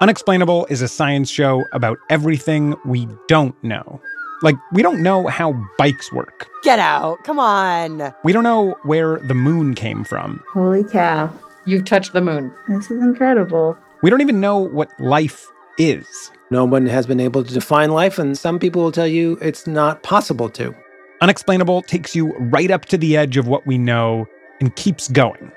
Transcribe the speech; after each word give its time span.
Unexplainable 0.00 0.66
is 0.66 0.82
a 0.82 0.88
science 0.88 1.30
show 1.30 1.64
about 1.72 1.98
everything 2.10 2.74
we 2.84 3.08
don't 3.28 3.54
know. 3.62 4.00
Like, 4.42 4.56
we 4.72 4.82
don't 4.82 5.02
know 5.02 5.28
how 5.28 5.54
bikes 5.78 6.12
work. 6.12 6.48
Get 6.64 6.80
out. 6.80 7.22
Come 7.24 7.38
on. 7.38 8.12
We 8.24 8.32
don't 8.32 8.42
know 8.42 8.76
where 8.82 9.18
the 9.20 9.34
moon 9.34 9.74
came 9.74 10.02
from. 10.02 10.42
Holy 10.52 10.82
cow. 10.84 11.32
You've 11.64 11.84
touched 11.84 12.12
the 12.12 12.20
moon. 12.20 12.52
This 12.68 12.90
is 12.90 13.02
incredible. 13.02 13.78
We 14.02 14.10
don't 14.10 14.20
even 14.20 14.40
know 14.40 14.58
what 14.58 14.90
life 14.98 15.46
is. 15.78 16.06
No 16.50 16.64
one 16.64 16.86
has 16.86 17.06
been 17.06 17.20
able 17.20 17.44
to 17.44 17.54
define 17.54 17.90
life, 17.90 18.18
and 18.18 18.36
some 18.36 18.58
people 18.58 18.82
will 18.82 18.92
tell 18.92 19.06
you 19.06 19.38
it's 19.40 19.66
not 19.66 20.02
possible 20.02 20.50
to. 20.50 20.74
Unexplainable 21.22 21.82
takes 21.82 22.14
you 22.14 22.36
right 22.36 22.70
up 22.70 22.84
to 22.86 22.98
the 22.98 23.16
edge 23.16 23.36
of 23.36 23.46
what 23.46 23.66
we 23.66 23.78
know 23.78 24.26
and 24.60 24.74
keeps 24.76 25.08
going. 25.08 25.50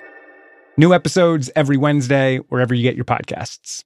New 0.77 0.93
episodes 0.93 1.49
every 1.55 1.75
Wednesday, 1.75 2.37
wherever 2.49 2.73
you 2.73 2.83
get 2.83 2.95
your 2.95 3.03
podcasts. 3.03 3.83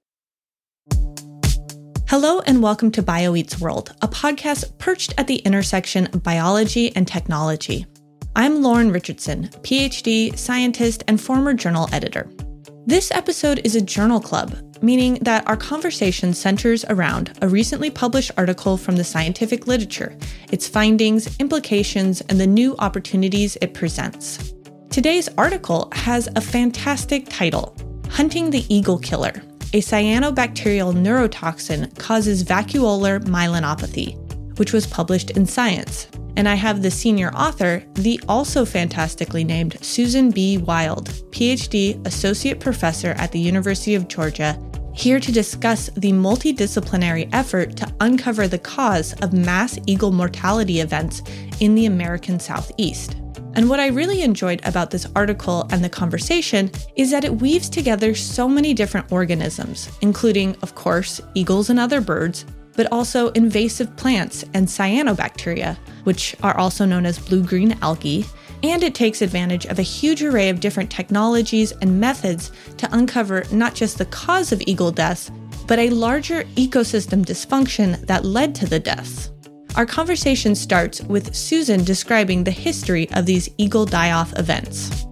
Hello 2.12 2.40
and 2.40 2.62
welcome 2.62 2.90
to 2.90 3.02
BioEats 3.02 3.58
World, 3.58 3.94
a 4.02 4.06
podcast 4.06 4.76
perched 4.76 5.14
at 5.16 5.26
the 5.28 5.36
intersection 5.36 6.08
of 6.08 6.22
biology 6.22 6.94
and 6.94 7.08
technology. 7.08 7.86
I'm 8.36 8.62
Lauren 8.62 8.92
Richardson, 8.92 9.48
PhD, 9.62 10.36
scientist, 10.36 11.04
and 11.08 11.18
former 11.18 11.54
journal 11.54 11.88
editor. 11.90 12.30
This 12.84 13.10
episode 13.12 13.62
is 13.64 13.76
a 13.76 13.80
journal 13.80 14.20
club, 14.20 14.54
meaning 14.82 15.14
that 15.22 15.48
our 15.48 15.56
conversation 15.56 16.34
centers 16.34 16.84
around 16.84 17.38
a 17.40 17.48
recently 17.48 17.88
published 17.88 18.32
article 18.36 18.76
from 18.76 18.96
the 18.96 19.04
scientific 19.04 19.66
literature, 19.66 20.14
its 20.50 20.68
findings, 20.68 21.38
implications, 21.38 22.20
and 22.28 22.38
the 22.38 22.46
new 22.46 22.76
opportunities 22.78 23.56
it 23.62 23.72
presents. 23.72 24.52
Today's 24.90 25.30
article 25.38 25.88
has 25.92 26.28
a 26.36 26.42
fantastic 26.42 27.30
title 27.30 27.74
Hunting 28.10 28.50
the 28.50 28.66
Eagle 28.68 28.98
Killer. 28.98 29.32
A 29.74 29.80
cyanobacterial 29.80 30.92
neurotoxin 30.92 31.98
causes 31.98 32.44
vacuolar 32.44 33.18
myelinopathy, 33.24 34.18
which 34.58 34.74
was 34.74 34.86
published 34.86 35.30
in 35.30 35.46
Science. 35.46 36.08
And 36.36 36.46
I 36.46 36.56
have 36.56 36.82
the 36.82 36.90
senior 36.90 37.30
author, 37.30 37.82
the 37.94 38.20
also 38.28 38.66
fantastically 38.66 39.44
named 39.44 39.82
Susan 39.82 40.30
B. 40.30 40.58
Wilde, 40.58 41.08
PhD, 41.30 42.06
Associate 42.06 42.60
Professor 42.60 43.12
at 43.12 43.32
the 43.32 43.40
University 43.40 43.94
of 43.94 44.08
Georgia, 44.08 44.60
here 44.94 45.18
to 45.18 45.32
discuss 45.32 45.88
the 45.96 46.12
multidisciplinary 46.12 47.30
effort 47.32 47.74
to 47.78 47.90
uncover 48.00 48.46
the 48.46 48.58
cause 48.58 49.14
of 49.22 49.32
mass 49.32 49.78
eagle 49.86 50.12
mortality 50.12 50.80
events 50.80 51.22
in 51.60 51.74
the 51.74 51.86
American 51.86 52.38
Southeast. 52.38 53.16
And 53.54 53.68
what 53.68 53.80
I 53.80 53.88
really 53.88 54.22
enjoyed 54.22 54.60
about 54.64 54.90
this 54.90 55.06
article 55.14 55.66
and 55.70 55.84
the 55.84 55.88
conversation 55.88 56.70
is 56.96 57.10
that 57.10 57.24
it 57.24 57.40
weaves 57.40 57.68
together 57.68 58.14
so 58.14 58.48
many 58.48 58.72
different 58.72 59.12
organisms, 59.12 59.90
including, 60.00 60.56
of 60.62 60.74
course, 60.74 61.20
eagles 61.34 61.68
and 61.68 61.78
other 61.78 62.00
birds, 62.00 62.46
but 62.76 62.90
also 62.90 63.28
invasive 63.32 63.94
plants 63.96 64.44
and 64.54 64.66
cyanobacteria, 64.66 65.76
which 66.04 66.34
are 66.42 66.56
also 66.56 66.86
known 66.86 67.04
as 67.04 67.18
blue 67.18 67.42
green 67.42 67.76
algae. 67.82 68.24
And 68.62 68.82
it 68.82 68.94
takes 68.94 69.22
advantage 69.22 69.66
of 69.66 69.78
a 69.78 69.82
huge 69.82 70.22
array 70.22 70.48
of 70.48 70.60
different 70.60 70.90
technologies 70.90 71.72
and 71.82 72.00
methods 72.00 72.52
to 72.78 72.88
uncover 72.94 73.44
not 73.52 73.74
just 73.74 73.98
the 73.98 74.06
cause 74.06 74.52
of 74.52 74.62
eagle 74.66 74.92
deaths, 74.92 75.30
but 75.66 75.78
a 75.78 75.90
larger 75.90 76.44
ecosystem 76.56 77.24
dysfunction 77.24 78.00
that 78.06 78.24
led 78.24 78.54
to 78.54 78.66
the 78.66 78.80
deaths. 78.80 79.31
Our 79.74 79.86
conversation 79.86 80.54
starts 80.54 81.00
with 81.02 81.34
Susan 81.34 81.82
describing 81.82 82.44
the 82.44 82.50
history 82.50 83.10
of 83.12 83.24
these 83.24 83.48
eagle 83.56 83.86
die 83.86 84.12
off 84.12 84.38
events. 84.38 85.06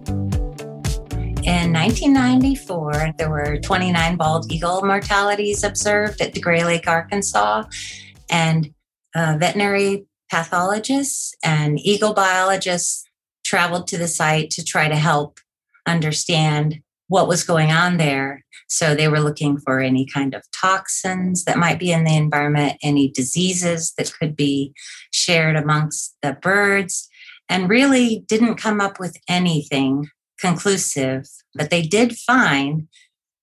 In 1.43 1.73
1994, 1.73 3.13
there 3.17 3.31
were 3.31 3.57
29 3.57 4.17
bald 4.17 4.51
eagle 4.51 4.83
mortalities 4.83 5.63
observed 5.63 6.21
at 6.21 6.35
DeGray 6.35 6.63
Lake, 6.63 6.87
Arkansas, 6.87 7.63
and 8.29 8.71
uh, 9.15 9.37
veterinary 9.39 10.05
pathologists 10.29 11.33
and 11.43 11.79
eagle 11.79 12.13
biologists 12.13 13.03
traveled 13.43 13.87
to 13.87 13.97
the 13.97 14.07
site 14.07 14.51
to 14.51 14.63
try 14.63 14.87
to 14.87 14.95
help 14.95 15.39
understand 15.87 16.81
what 17.11 17.27
was 17.27 17.43
going 17.43 17.73
on 17.73 17.97
there. 17.97 18.41
So 18.69 18.95
they 18.95 19.09
were 19.09 19.19
looking 19.19 19.57
for 19.59 19.81
any 19.81 20.05
kind 20.05 20.33
of 20.33 20.43
toxins 20.53 21.43
that 21.43 21.57
might 21.57 21.77
be 21.77 21.91
in 21.91 22.05
the 22.05 22.15
environment, 22.15 22.77
any 22.81 23.11
diseases 23.11 23.91
that 23.97 24.13
could 24.17 24.33
be 24.33 24.73
shared 25.11 25.57
amongst 25.57 26.15
the 26.21 26.37
birds, 26.41 27.09
and 27.49 27.69
really 27.69 28.23
didn't 28.29 28.55
come 28.55 28.79
up 28.79 28.97
with 28.97 29.17
anything 29.27 30.07
conclusive. 30.39 31.25
But 31.53 31.69
they 31.69 31.81
did 31.81 32.15
find, 32.15 32.87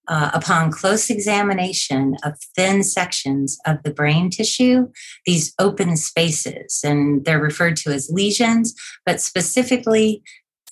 uh, 0.08 0.30
upon 0.32 0.72
close 0.72 1.10
examination 1.10 2.16
of 2.24 2.38
thin 2.56 2.82
sections 2.82 3.58
of 3.66 3.82
the 3.84 3.92
brain 3.92 4.30
tissue, 4.30 4.88
these 5.26 5.52
open 5.58 5.98
spaces, 5.98 6.80
and 6.82 7.22
they're 7.26 7.38
referred 7.38 7.76
to 7.76 7.90
as 7.90 8.08
lesions, 8.10 8.74
but 9.04 9.20
specifically, 9.20 10.22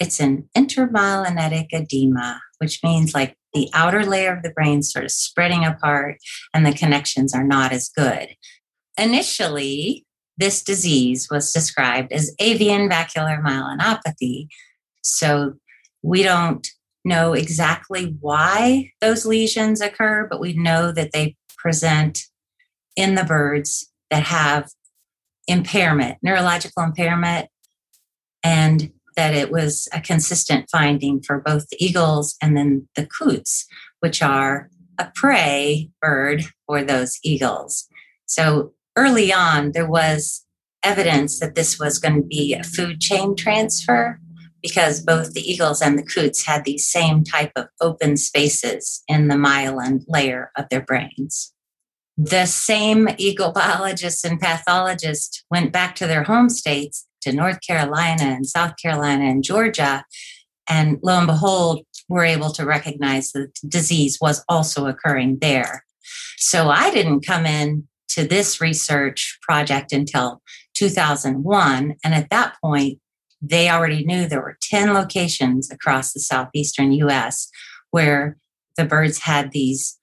it's 0.00 0.20
an 0.20 0.48
intramyelinic 0.56 1.68
edema, 1.72 2.40
which 2.58 2.82
means 2.82 3.14
like 3.14 3.36
the 3.54 3.68
outer 3.72 4.04
layer 4.04 4.34
of 4.34 4.42
the 4.42 4.50
brain 4.50 4.82
sort 4.82 5.04
of 5.04 5.10
spreading 5.10 5.64
apart 5.64 6.18
and 6.52 6.66
the 6.66 6.74
connections 6.74 7.34
are 7.34 7.44
not 7.44 7.72
as 7.72 7.88
good. 7.88 8.28
Initially, 8.98 10.04
this 10.36 10.62
disease 10.62 11.28
was 11.30 11.52
described 11.52 12.12
as 12.12 12.34
avian 12.38 12.88
vacuolar 12.88 13.42
myelinopathy. 13.42 14.48
So 15.02 15.54
we 16.02 16.22
don't 16.22 16.66
know 17.04 17.32
exactly 17.32 18.16
why 18.20 18.90
those 19.00 19.24
lesions 19.24 19.80
occur, 19.80 20.26
but 20.28 20.40
we 20.40 20.52
know 20.52 20.92
that 20.92 21.12
they 21.12 21.36
present 21.56 22.20
in 22.96 23.14
the 23.14 23.24
birds 23.24 23.90
that 24.10 24.24
have 24.24 24.70
impairment, 25.48 26.18
neurological 26.22 26.82
impairment, 26.82 27.48
and 28.42 28.92
that 29.16 29.34
it 29.34 29.50
was 29.50 29.88
a 29.92 30.00
consistent 30.00 30.68
finding 30.70 31.22
for 31.22 31.40
both 31.40 31.68
the 31.68 31.84
eagles 31.84 32.36
and 32.42 32.56
then 32.56 32.88
the 32.94 33.06
coots, 33.06 33.66
which 34.00 34.22
are 34.22 34.70
a 34.98 35.10
prey 35.14 35.90
bird 36.00 36.42
for 36.66 36.82
those 36.82 37.18
eagles. 37.22 37.88
So 38.26 38.72
early 38.96 39.32
on, 39.32 39.72
there 39.72 39.88
was 39.88 40.44
evidence 40.82 41.40
that 41.40 41.54
this 41.54 41.78
was 41.78 41.98
going 41.98 42.16
to 42.16 42.26
be 42.26 42.54
a 42.54 42.62
food 42.62 43.00
chain 43.00 43.34
transfer 43.34 44.20
because 44.62 45.02
both 45.02 45.32
the 45.32 45.48
eagles 45.48 45.80
and 45.80 45.98
the 45.98 46.02
coots 46.02 46.46
had 46.46 46.64
these 46.64 46.86
same 46.86 47.24
type 47.24 47.52
of 47.56 47.68
open 47.80 48.16
spaces 48.16 49.02
in 49.08 49.28
the 49.28 49.34
myelin 49.34 50.00
layer 50.08 50.50
of 50.56 50.68
their 50.70 50.80
brains. 50.80 51.52
The 52.16 52.46
same 52.46 53.08
eagle 53.18 53.52
biologists 53.52 54.24
and 54.24 54.40
pathologists 54.40 55.44
went 55.50 55.72
back 55.72 55.94
to 55.96 56.06
their 56.06 56.22
home 56.22 56.48
states 56.48 57.06
to 57.22 57.32
North 57.32 57.58
Carolina 57.66 58.24
and 58.24 58.46
South 58.46 58.74
Carolina 58.80 59.24
and 59.24 59.42
Georgia. 59.44 60.04
And 60.68 60.98
lo 61.02 61.18
and 61.18 61.26
behold, 61.26 61.84
we're 62.08 62.24
able 62.24 62.50
to 62.52 62.64
recognize 62.64 63.32
that 63.32 63.52
the 63.62 63.68
disease 63.68 64.18
was 64.20 64.44
also 64.48 64.86
occurring 64.86 65.38
there. 65.40 65.84
So 66.36 66.68
I 66.68 66.90
didn't 66.90 67.26
come 67.26 67.46
in 67.46 67.88
to 68.10 68.26
this 68.26 68.60
research 68.60 69.38
project 69.42 69.92
until 69.92 70.42
2001. 70.74 71.96
And 72.04 72.14
at 72.14 72.30
that 72.30 72.54
point, 72.62 72.98
they 73.42 73.68
already 73.68 74.04
knew 74.04 74.26
there 74.26 74.40
were 74.40 74.58
10 74.62 74.94
locations 74.94 75.70
across 75.70 76.12
the 76.12 76.20
southeastern 76.20 76.92
US 76.92 77.48
where 77.90 78.36
the 78.76 78.84
birds 78.84 79.18
had 79.18 79.52
these 79.52 79.98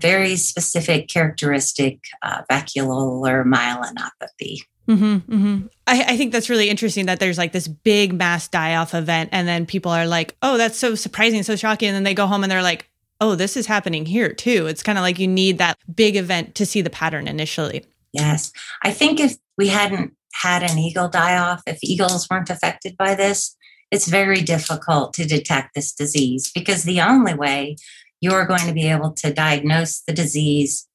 very 0.00 0.36
specific 0.36 1.08
characteristic 1.08 2.00
uh, 2.22 2.42
vacuolar 2.50 3.44
myelinopathy. 3.44 4.60
Mm-hmm, 4.88 5.34
mm-hmm. 5.34 5.66
I, 5.86 6.04
I 6.08 6.16
think 6.16 6.32
that's 6.32 6.48
really 6.48 6.70
interesting 6.70 7.06
that 7.06 7.20
there's 7.20 7.36
like 7.36 7.52
this 7.52 7.68
big 7.68 8.14
mass 8.14 8.48
die 8.48 8.76
off 8.76 8.94
event, 8.94 9.30
and 9.32 9.46
then 9.46 9.66
people 9.66 9.92
are 9.92 10.06
like, 10.06 10.34
oh, 10.42 10.56
that's 10.56 10.78
so 10.78 10.94
surprising, 10.94 11.42
so 11.42 11.56
shocking. 11.56 11.88
And 11.88 11.96
then 11.96 12.04
they 12.04 12.14
go 12.14 12.26
home 12.26 12.42
and 12.42 12.50
they're 12.50 12.62
like, 12.62 12.88
oh, 13.20 13.34
this 13.34 13.56
is 13.56 13.66
happening 13.66 14.06
here 14.06 14.32
too. 14.32 14.66
It's 14.66 14.82
kind 14.82 14.96
of 14.96 15.02
like 15.02 15.18
you 15.18 15.28
need 15.28 15.58
that 15.58 15.76
big 15.94 16.16
event 16.16 16.54
to 16.56 16.66
see 16.66 16.80
the 16.80 16.90
pattern 16.90 17.28
initially. 17.28 17.84
Yes. 18.12 18.52
I 18.82 18.90
think 18.90 19.20
if 19.20 19.36
we 19.56 19.68
hadn't 19.68 20.14
had 20.32 20.62
an 20.62 20.78
eagle 20.78 21.08
die 21.08 21.36
off, 21.36 21.62
if 21.66 21.78
eagles 21.82 22.28
weren't 22.30 22.50
affected 22.50 22.96
by 22.96 23.14
this, 23.14 23.56
it's 23.90 24.08
very 24.08 24.40
difficult 24.40 25.14
to 25.14 25.26
detect 25.26 25.74
this 25.74 25.92
disease 25.92 26.50
because 26.54 26.84
the 26.84 27.00
only 27.00 27.34
way 27.34 27.76
you're 28.20 28.46
going 28.46 28.66
to 28.66 28.72
be 28.72 28.88
able 28.88 29.12
to 29.12 29.32
diagnose 29.32 30.00
the 30.00 30.12
disease 30.12 30.88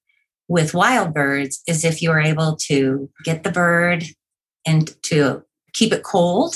with 0.47 0.73
wild 0.73 1.13
birds 1.13 1.61
is 1.67 1.85
if 1.85 2.01
you're 2.01 2.19
able 2.19 2.55
to 2.55 3.09
get 3.23 3.43
the 3.43 3.51
bird 3.51 4.03
and 4.65 4.93
to 5.03 5.43
keep 5.73 5.91
it 5.91 6.03
cold 6.03 6.55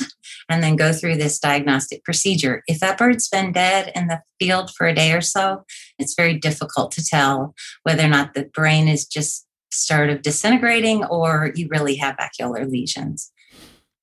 and 0.50 0.64
then 0.64 0.76
go 0.76 0.94
through 0.94 1.18
this 1.18 1.40
diagnostic 1.40 2.04
procedure. 2.04 2.64
If 2.68 2.80
that 2.80 2.98
bird's 2.98 3.28
been 3.28 3.52
dead 3.52 3.92
in 3.96 4.08
the 4.08 4.22
field 4.40 4.72
for 4.72 4.88
a 4.88 4.94
day 4.94 5.12
or 5.12 5.22
so, 5.22 5.64
it's 5.98 6.14
very 6.14 6.38
difficult 6.38 6.92
to 6.94 7.04
tell 7.04 7.56
whether 7.84 8.04
or 8.04 8.10
not 8.10 8.34
the 8.34 8.46
brain 8.46 8.88
is 8.88 9.06
just 9.06 9.46
sort 9.72 10.10
of 10.10 10.22
disintegrating 10.22 11.04
or 11.06 11.52
you 11.56 11.68
really 11.70 11.96
have 11.96 12.16
vacuolar 12.18 12.70
lesions. 12.70 13.32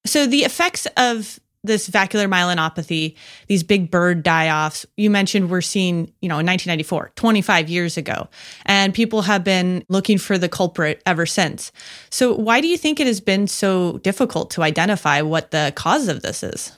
So 0.04 0.26
the 0.26 0.44
effects 0.44 0.86
of 0.96 1.38
this 1.64 1.88
vacuolar 1.88 2.28
myelopathy, 2.28 3.16
these 3.48 3.62
big 3.62 3.90
bird 3.90 4.22
die-offs, 4.22 4.86
you 4.96 5.10
mentioned 5.10 5.50
we're 5.50 5.60
seeing, 5.60 6.12
you 6.20 6.28
know, 6.28 6.38
in 6.38 6.46
1994, 6.46 7.12
25 7.16 7.68
years 7.68 7.96
ago, 7.96 8.28
and 8.66 8.94
people 8.94 9.22
have 9.22 9.42
been 9.42 9.84
looking 9.88 10.18
for 10.18 10.38
the 10.38 10.48
culprit 10.48 11.02
ever 11.06 11.26
since. 11.26 11.72
So 12.10 12.34
why 12.34 12.60
do 12.60 12.68
you 12.68 12.76
think 12.76 13.00
it 13.00 13.06
has 13.06 13.20
been 13.20 13.46
so 13.48 13.98
difficult 13.98 14.50
to 14.52 14.62
identify 14.62 15.22
what 15.22 15.50
the 15.50 15.72
cause 15.74 16.08
of 16.08 16.22
this 16.22 16.42
is? 16.42 16.72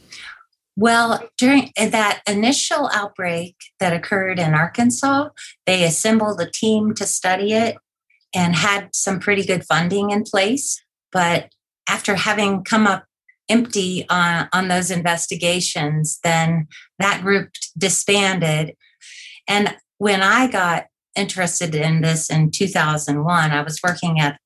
Well, 0.78 1.26
during 1.38 1.72
that 1.76 2.22
initial 2.28 2.90
outbreak 2.92 3.56
that 3.80 3.94
occurred 3.94 4.38
in 4.38 4.54
Arkansas, 4.54 5.30
they 5.64 5.84
assembled 5.84 6.40
a 6.40 6.50
team 6.50 6.94
to 6.94 7.06
study 7.06 7.52
it 7.52 7.76
and 8.34 8.54
had 8.54 8.94
some 8.94 9.18
pretty 9.18 9.44
good 9.44 9.64
funding 9.64 10.10
in 10.10 10.22
place. 10.22 10.82
But 11.12 11.50
after 11.88 12.14
having 12.14 12.62
come 12.62 12.86
up 12.86 13.06
empty 13.48 14.06
on, 14.08 14.48
on 14.52 14.68
those 14.68 14.90
investigations, 14.90 16.18
then 16.22 16.66
that 16.98 17.22
group 17.22 17.50
disbanded. 17.76 18.74
And 19.48 19.76
when 19.98 20.22
I 20.22 20.50
got 20.50 20.86
interested 21.14 21.74
in 21.74 22.02
this 22.02 22.30
in 22.30 22.50
2001, 22.50 23.50
I 23.50 23.62
was 23.62 23.80
working 23.82 24.20
at 24.20 24.38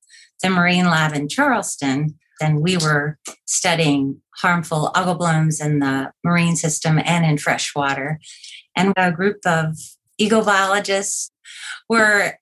the 0.43 0.51
Marine 0.51 0.87
Lab 0.87 1.13
in 1.15 1.29
Charleston, 1.29 2.19
and 2.41 2.61
we 2.61 2.77
were 2.77 3.19
studying 3.47 4.21
harmful 4.37 4.91
algal 4.95 5.19
blooms 5.19 5.61
in 5.61 5.81
the 5.81 6.11
marine 6.25 6.57
system 6.57 6.99
and 7.05 7.25
in 7.25 7.37
freshwater. 7.37 8.19
And 8.77 8.95
a 8.97 9.13
group 9.13 9.39
of 9.45 9.77
eagle 10.17 10.45
biologists 10.45 11.31
were 11.89 12.35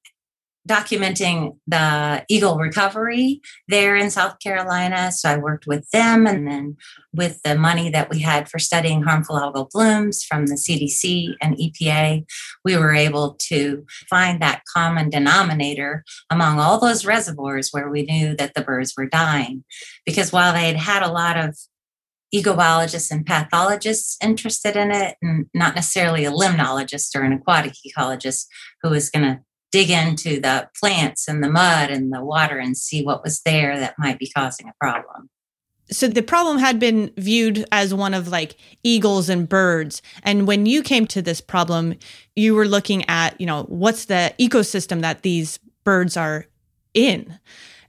documenting 0.69 1.56
the 1.67 2.25
eagle 2.29 2.59
recovery 2.59 3.41
there 3.67 3.97
in 3.97 4.11
South 4.11 4.38
Carolina. 4.38 5.11
So 5.11 5.31
I 5.31 5.37
worked 5.38 5.67
with 5.67 5.91
them 5.91 6.26
and 6.26 6.47
then 6.47 6.76
with 7.12 7.41
the 7.43 7.56
money 7.56 7.91
that 7.91 8.11
we 8.11 8.20
had 8.20 8.49
for 8.49 8.59
studying 8.59 9.03
harmful 9.03 9.37
algal 9.37 9.70
blooms 9.70 10.23
from 10.23 10.47
the 10.47 10.55
CDC 10.55 11.35
and 11.41 11.56
EPA, 11.56 12.25
we 12.65 12.76
were 12.76 12.94
able 12.94 13.35
to 13.49 13.85
find 14.09 14.41
that 14.43 14.62
common 14.73 15.09
denominator 15.11 16.05
among 16.31 16.61
all 16.61 16.79
those 16.79 17.06
reservoirs 17.06 17.71
where 17.71 17.88
we 17.88 18.03
knew 18.03 18.37
that 18.37 18.55
the 18.55 18.62
birds 18.62 18.94
were 18.97 19.06
dying. 19.06 19.64
Because 20.05 20.32
while 20.32 20.53
they 20.53 20.67
had 20.67 20.76
had 20.76 21.03
a 21.03 21.11
lot 21.11 21.38
of 21.38 21.56
eagle 22.31 22.55
biologists 22.55 23.11
and 23.11 23.25
pathologists 23.25 24.19
interested 24.23 24.76
in 24.76 24.91
it, 24.91 25.17
and 25.23 25.47
not 25.55 25.75
necessarily 25.75 26.25
a 26.25 26.31
limnologist 26.31 27.17
or 27.17 27.23
an 27.23 27.32
aquatic 27.32 27.73
ecologist 27.87 28.47
who 28.82 28.91
was 28.91 29.11
going 29.11 29.25
to 29.25 29.41
dig 29.70 29.91
into 29.91 30.41
the 30.41 30.69
plants 30.79 31.29
and 31.29 31.43
the 31.43 31.50
mud 31.50 31.91
and 31.91 32.12
the 32.12 32.25
water 32.25 32.59
and 32.59 32.76
see 32.76 33.05
what 33.05 33.23
was 33.23 33.41
there 33.43 33.79
that 33.79 33.94
might 33.99 34.19
be 34.19 34.31
causing 34.31 34.69
a 34.69 34.73
problem. 34.81 35.29
So 35.91 36.06
the 36.06 36.23
problem 36.23 36.59
had 36.59 36.79
been 36.79 37.12
viewed 37.17 37.65
as 37.73 37.94
one 37.94 38.12
of 38.12 38.29
like 38.29 38.56
eagles 38.82 39.29
and 39.29 39.49
birds. 39.49 40.03
And 40.23 40.47
when 40.47 40.67
you 40.67 40.82
came 40.82 41.06
to 41.09 41.23
this 41.23 41.41
problem, 41.41 41.94
you 42.37 42.55
were 42.55 42.69
looking 42.69 43.09
at, 43.09 43.41
you 43.41 43.47
know, 43.47 43.65
what's 43.65 44.05
the 44.05 44.35
ecosystem 44.38 45.00
that 45.00 45.23
these 45.23 45.59
birds 45.85 46.17
are 46.17 46.47
in? 46.93 47.38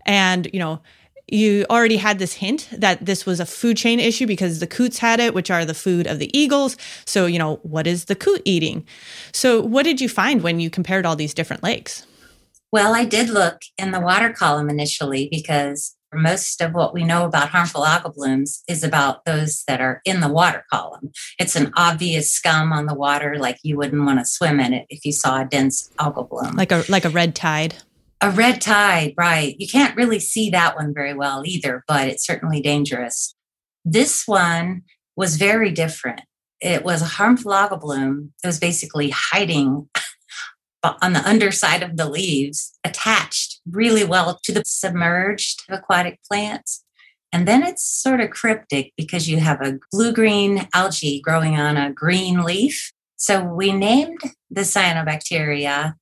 And, 0.05 0.49
you 0.53 0.59
know, 0.59 0.81
you 1.31 1.65
already 1.69 1.97
had 1.97 2.19
this 2.19 2.33
hint 2.33 2.67
that 2.71 3.05
this 3.05 3.25
was 3.25 3.39
a 3.39 3.45
food 3.45 3.77
chain 3.77 3.99
issue 3.99 4.27
because 4.27 4.59
the 4.59 4.67
coots 4.67 4.99
had 4.99 5.19
it, 5.19 5.33
which 5.33 5.51
are 5.51 5.65
the 5.65 5.73
food 5.73 6.07
of 6.07 6.19
the 6.19 6.35
eagles. 6.37 6.77
So, 7.05 7.25
you 7.25 7.39
know, 7.39 7.57
what 7.63 7.87
is 7.87 8.05
the 8.05 8.15
coot 8.15 8.41
eating? 8.45 8.85
So, 9.31 9.61
what 9.61 9.83
did 9.83 10.01
you 10.01 10.09
find 10.09 10.41
when 10.41 10.59
you 10.59 10.69
compared 10.69 11.05
all 11.05 11.15
these 11.15 11.33
different 11.33 11.63
lakes? 11.63 12.05
Well, 12.71 12.93
I 12.93 13.05
did 13.05 13.29
look 13.29 13.61
in 13.77 13.91
the 13.91 13.99
water 13.99 14.31
column 14.31 14.69
initially 14.69 15.27
because 15.31 15.95
most 16.13 16.61
of 16.61 16.73
what 16.73 16.93
we 16.93 17.03
know 17.03 17.25
about 17.25 17.49
harmful 17.49 17.83
algal 17.83 18.13
blooms 18.13 18.63
is 18.67 18.83
about 18.83 19.25
those 19.25 19.63
that 19.67 19.81
are 19.81 20.01
in 20.05 20.21
the 20.21 20.27
water 20.27 20.63
column. 20.71 21.11
It's 21.39 21.55
an 21.55 21.71
obvious 21.75 22.31
scum 22.31 22.73
on 22.73 22.85
the 22.85 22.95
water, 22.95 23.37
like 23.37 23.57
you 23.63 23.77
wouldn't 23.77 24.05
want 24.05 24.19
to 24.19 24.25
swim 24.25 24.59
in 24.59 24.73
it 24.73 24.85
if 24.89 25.05
you 25.05 25.11
saw 25.11 25.41
a 25.41 25.45
dense 25.45 25.89
algal 25.99 26.29
bloom. 26.29 26.55
Like 26.55 26.71
a 26.71 26.83
like 26.89 27.05
a 27.05 27.09
red 27.09 27.35
tide. 27.35 27.75
A 28.21 28.31
red 28.31 28.59
tide, 28.59 29.13
right. 29.17 29.55
You 29.59 29.67
can't 29.67 29.95
really 29.95 30.19
see 30.19 30.49
that 30.49 30.75
one 30.75 30.93
very 30.93 31.13
well 31.13 31.43
either, 31.45 31.83
but 31.87 32.09
it's 32.09 32.25
certainly 32.25 32.61
dangerous. 32.61 33.33
This 33.85 34.27
one 34.27 34.81
was 35.15 35.37
very 35.37 35.71
different. 35.71 36.21
It 36.59 36.83
was 36.83 37.01
a 37.01 37.05
harmful 37.05 37.53
algal 37.53 37.79
bloom 37.79 38.33
that 38.43 38.49
was 38.49 38.59
basically 38.59 39.09
hiding 39.09 39.89
on 41.01 41.13
the 41.13 41.27
underside 41.27 41.81
of 41.81 41.97
the 41.97 42.09
leaves, 42.09 42.77
attached 42.83 43.61
really 43.69 44.03
well 44.03 44.39
to 44.43 44.51
the 44.51 44.63
submerged 44.65 45.63
aquatic 45.69 46.19
plants. 46.29 46.83
And 47.31 47.47
then 47.47 47.63
it's 47.63 47.83
sort 47.83 48.21
of 48.21 48.31
cryptic 48.31 48.93
because 48.97 49.29
you 49.29 49.39
have 49.39 49.61
a 49.61 49.77
blue 49.91 50.11
green 50.11 50.67
algae 50.73 51.21
growing 51.21 51.59
on 51.59 51.77
a 51.77 51.93
green 51.93 52.43
leaf. 52.43 52.91
So 53.17 53.43
we 53.43 53.71
named 53.71 54.19
the 54.49 54.61
cyanobacteria 54.61 55.93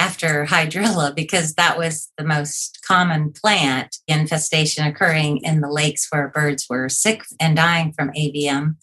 after 0.00 0.46
hydrilla 0.46 1.14
because 1.14 1.54
that 1.54 1.76
was 1.76 2.10
the 2.16 2.24
most 2.24 2.78
common 2.88 3.32
plant 3.32 3.98
infestation 4.08 4.86
occurring 4.86 5.36
in 5.44 5.60
the 5.60 5.70
lakes 5.70 6.06
where 6.08 6.32
birds 6.34 6.66
were 6.70 6.88
sick 6.88 7.22
and 7.38 7.54
dying 7.54 7.92
from 7.92 8.10
AVM. 8.12 8.76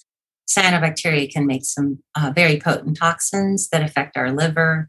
Cyanobacteria 0.47 1.29
can 1.29 1.47
make 1.47 1.65
some 1.65 1.97
uh, 2.15 2.31
very 2.33 2.59
potent 2.59 2.97
toxins 2.97 3.67
that 3.69 3.81
affect 3.81 4.15
our 4.15 4.31
liver, 4.31 4.87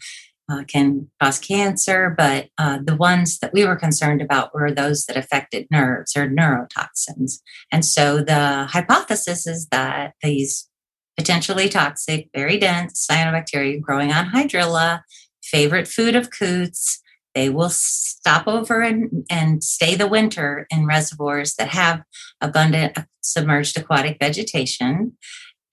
uh, 0.50 0.64
can 0.64 1.10
cause 1.20 1.38
cancer, 1.38 2.14
but 2.16 2.48
uh, 2.58 2.78
the 2.84 2.94
ones 2.94 3.38
that 3.38 3.54
we 3.54 3.64
were 3.64 3.76
concerned 3.76 4.20
about 4.20 4.54
were 4.54 4.70
those 4.70 5.06
that 5.06 5.16
affected 5.16 5.66
nerves 5.70 6.14
or 6.14 6.28
neurotoxins. 6.28 7.40
And 7.72 7.84
so 7.84 8.18
the 8.22 8.66
hypothesis 8.66 9.46
is 9.46 9.66
that 9.68 10.12
these 10.22 10.68
potentially 11.16 11.70
toxic, 11.70 12.28
very 12.34 12.58
dense 12.58 13.06
cyanobacteria 13.10 13.80
growing 13.80 14.12
on 14.12 14.26
hydrilla 14.26 15.00
favorite 15.50 15.88
food 15.88 16.14
of 16.14 16.30
coots. 16.30 17.00
They 17.34 17.50
will 17.50 17.70
stop 17.70 18.46
over 18.46 18.80
and, 18.80 19.26
and 19.30 19.62
stay 19.62 19.94
the 19.94 20.08
winter 20.08 20.66
in 20.70 20.86
reservoirs 20.86 21.54
that 21.54 21.68
have 21.68 22.02
abundant 22.40 22.98
submerged 23.20 23.76
aquatic 23.76 24.18
vegetation. 24.18 25.16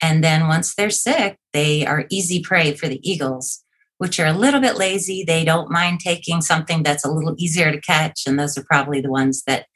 And 0.02 0.22
then 0.22 0.46
once 0.46 0.74
they're 0.74 0.90
sick, 0.90 1.38
they 1.52 1.86
are 1.86 2.06
easy 2.10 2.42
prey 2.42 2.74
for 2.74 2.86
the 2.86 3.00
eagles, 3.08 3.64
which 3.98 4.20
are 4.20 4.26
a 4.26 4.32
little 4.32 4.60
bit 4.60 4.76
lazy. 4.76 5.24
They 5.24 5.44
don't 5.44 5.70
mind 5.70 6.00
taking 6.00 6.42
something 6.42 6.82
that's 6.82 7.04
a 7.04 7.10
little 7.10 7.34
easier 7.38 7.72
to 7.72 7.80
catch. 7.80 8.22
And 8.26 8.38
those 8.38 8.58
are 8.58 8.64
probably 8.64 9.00
the 9.00 9.10
ones 9.10 9.42
that 9.46 9.66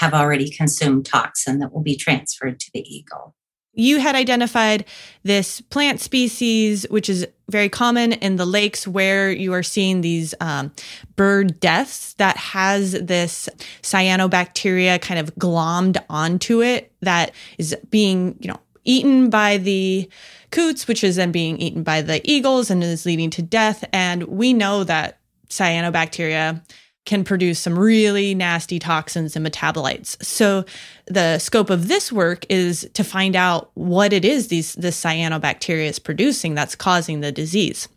have 0.00 0.14
already 0.14 0.50
consumed 0.50 1.06
toxin 1.06 1.58
that 1.58 1.72
will 1.72 1.82
be 1.82 1.96
transferred 1.96 2.60
to 2.60 2.70
the 2.72 2.80
eagle. 2.80 3.34
You 3.74 3.98
had 3.98 4.14
identified 4.14 4.84
this 5.22 5.60
plant 5.60 6.00
species, 6.00 6.86
which 6.90 7.08
is 7.08 7.26
very 7.48 7.68
common 7.68 8.12
in 8.12 8.36
the 8.36 8.46
lakes 8.46 8.86
where 8.86 9.30
you 9.30 9.52
are 9.52 9.62
seeing 9.62 10.00
these 10.00 10.34
um, 10.40 10.72
bird 11.16 11.60
deaths 11.60 12.14
that 12.14 12.36
has 12.36 12.92
this 12.92 13.48
cyanobacteria 13.82 15.00
kind 15.00 15.20
of 15.20 15.34
glommed 15.36 16.02
onto 16.08 16.62
it 16.62 16.92
that 17.00 17.32
is 17.58 17.76
being, 17.90 18.36
you 18.40 18.48
know, 18.48 18.60
eaten 18.84 19.30
by 19.30 19.56
the 19.56 20.08
coots, 20.50 20.86
which 20.86 21.02
is 21.02 21.16
then 21.16 21.32
being 21.32 21.58
eaten 21.58 21.82
by 21.82 22.00
the 22.00 22.20
eagles 22.30 22.70
and 22.70 22.82
is 22.82 23.04
leading 23.04 23.30
to 23.30 23.42
death. 23.42 23.84
And 23.92 24.22
we 24.24 24.52
know 24.52 24.84
that 24.84 25.18
cyanobacteria 25.48 26.62
can 27.04 27.24
produce 27.24 27.58
some 27.58 27.78
really 27.78 28.34
nasty 28.34 28.78
toxins 28.78 29.36
and 29.36 29.46
metabolites. 29.46 30.22
So 30.24 30.64
the 31.06 31.38
scope 31.38 31.70
of 31.70 31.88
this 31.88 32.10
work 32.10 32.46
is 32.48 32.88
to 32.94 33.04
find 33.04 33.36
out 33.36 33.70
what 33.74 34.12
it 34.12 34.24
is 34.24 34.48
these 34.48 34.74
this 34.74 35.02
cyanobacteria 35.02 35.86
is 35.86 35.98
producing 35.98 36.54
that's 36.54 36.74
causing 36.74 37.20
the 37.20 37.32
disease. 37.32 37.88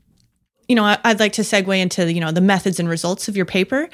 You 0.67 0.75
know, 0.75 0.97
I'd 1.03 1.19
like 1.19 1.33
to 1.33 1.43
segue 1.43 1.79
into 1.79 2.11
you 2.11 2.19
know 2.19 2.31
the 2.31 2.41
methods 2.41 2.79
and 2.79 2.89
results 2.89 3.27
of 3.27 3.37
your 3.37 3.45
paper 3.45 3.89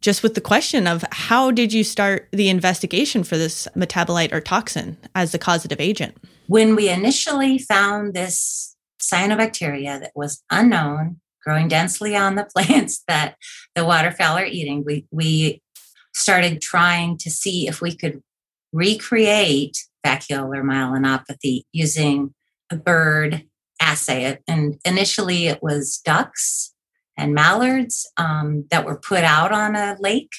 just 0.00 0.22
with 0.22 0.34
the 0.34 0.40
question 0.40 0.86
of 0.86 1.04
how 1.10 1.50
did 1.50 1.72
you 1.72 1.82
start 1.82 2.28
the 2.30 2.48
investigation 2.48 3.24
for 3.24 3.36
this 3.36 3.66
metabolite 3.76 4.32
or 4.32 4.40
toxin 4.40 4.96
as 5.14 5.32
the 5.32 5.38
causative 5.38 5.80
agent? 5.80 6.16
When 6.46 6.76
we 6.76 6.88
initially 6.88 7.58
found 7.58 8.14
this 8.14 8.76
cyanobacteria 9.00 10.00
that 10.00 10.12
was 10.14 10.42
unknown 10.50 11.20
growing 11.44 11.68
densely 11.68 12.16
on 12.16 12.34
the 12.34 12.44
plants 12.56 13.02
that 13.08 13.36
the 13.74 13.84
waterfowl 13.84 14.38
are 14.38 14.44
eating, 14.44 14.84
we, 14.84 15.06
we 15.10 15.62
started 16.14 16.60
trying 16.60 17.16
to 17.18 17.30
see 17.30 17.68
if 17.68 17.80
we 17.80 17.94
could 17.94 18.22
recreate 18.72 19.78
vacuolar 20.04 20.62
myelopathy 20.62 21.62
using 21.72 22.34
a 22.70 22.76
bird 22.76 23.44
assay. 23.80 24.38
And 24.46 24.78
initially 24.84 25.46
it 25.46 25.62
was 25.62 26.00
ducks 26.04 26.74
and 27.16 27.34
mallards 27.34 28.10
um, 28.16 28.64
that 28.70 28.84
were 28.84 28.98
put 28.98 29.24
out 29.24 29.52
on 29.52 29.74
a 29.74 29.96
lake 30.00 30.32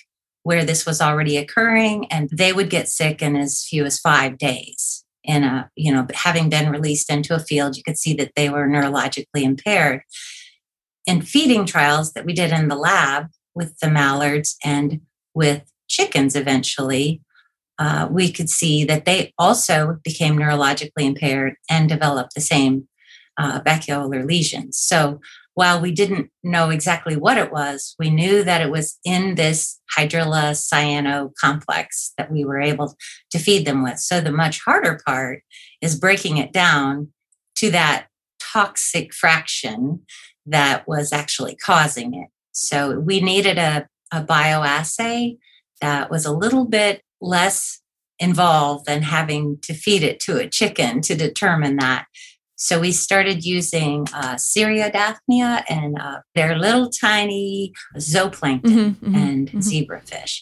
where 0.44 0.64
this 0.64 0.86
was 0.86 1.02
already 1.02 1.38
occurring, 1.38 2.06
and 2.12 2.30
they 2.32 2.54
would 2.54 2.70
get 2.70 2.88
sick 2.88 3.22
in 3.22 3.36
as 3.36 3.66
few 3.66 3.86
as 3.86 4.00
five 4.00 4.38
days. 4.38 5.06
In 5.24 5.44
a, 5.44 5.70
you 5.76 5.92
know, 5.92 6.08
having 6.14 6.50
been 6.50 6.72
released 6.72 7.12
into 7.12 7.36
a 7.36 7.40
field, 7.40 7.76
you 7.76 7.84
could 7.84 7.98
see 7.98 8.14
that 8.16 8.32
they 8.36 8.50
were 8.50 8.68
neurologically 8.68 9.44
impaired. 9.44 10.02
In 11.10 11.24
feeding 11.24 11.66
trials 11.66 12.14
that 12.14 12.24
we 12.24 12.34
did 12.34 12.52
in 12.52 12.68
the 12.68 12.76
lab 12.76 13.30
with 13.56 13.76
the 13.80 13.90
mallards 13.90 14.56
and 14.64 15.02
with 15.34 15.64
chickens 15.88 16.36
eventually, 16.36 17.24
uh, 17.80 18.08
we 18.12 18.32
could 18.32 18.48
see 18.48 18.84
that 18.84 19.06
they 19.06 19.34
also 19.40 19.98
became 20.04 20.38
neurologically 20.38 21.06
impaired 21.06 21.56
and 21.68 21.90
developed 21.90 22.36
the 22.36 22.42
same 22.42 22.88
uh, 23.40 23.60
vacuolar 23.62 24.24
lesions. 24.24 24.78
So 24.78 25.20
while 25.56 25.82
we 25.82 25.92
didn't 25.92 26.30
know 26.44 26.70
exactly 26.70 27.16
what 27.16 27.40
it 27.40 27.52
was, 27.52 27.96
we 27.98 28.12
knew 28.12 28.44
that 28.44 28.62
it 28.62 28.70
was 28.70 29.00
in 29.04 29.34
this 29.34 29.80
hydrilla 29.98 30.52
cyano 30.52 31.32
complex 31.42 32.14
that 32.20 32.32
we 32.32 32.46
were 32.46 32.62
able 32.62 32.96
to 33.32 33.40
feed 33.40 33.66
them 33.66 33.82
with. 33.82 33.98
So 33.98 34.22
the 34.22 34.32
much 34.32 34.62
harder 34.62 35.00
part 35.04 35.42
is 35.82 36.00
breaking 36.00 36.38
it 36.38 36.54
down 36.54 37.08
to 37.56 37.72
that 37.72 38.10
toxic 38.40 39.12
fraction 39.12 40.06
that 40.50 40.88
was 40.88 41.14
actually 41.14 41.56
causing 41.56 42.14
it. 42.14 42.30
So 42.52 43.00
we 43.00 43.22
needed 43.22 43.58
a, 43.58 43.88
a 44.12 44.24
bioassay 44.24 45.38
that 45.82 46.10
was 46.10 46.26
a 46.26 46.34
little 46.34 46.66
bit 46.66 47.02
less 47.22 47.82
involved 48.20 48.86
than 48.86 49.02
having 49.02 49.58
to 49.64 49.74
feed 49.74 50.04
it 50.04 50.20
to 50.22 50.38
a 50.38 50.50
chicken 50.50 51.02
to 51.02 51.16
determine 51.16 51.78
that. 51.78 52.06
So 52.56 52.82
we 52.82 52.92
started 52.92 53.46
using 53.46 54.06
uh, 54.14 54.38
and 54.58 55.98
uh, 55.98 56.20
their 56.36 56.58
little 56.58 56.90
tiny 56.90 57.72
zooplankton 57.96 58.62
mm-hmm, 58.62 59.06
mm-hmm, 59.06 59.16
and 59.16 59.48
mm-hmm. 59.48 59.60
zebrafish. 59.60 60.42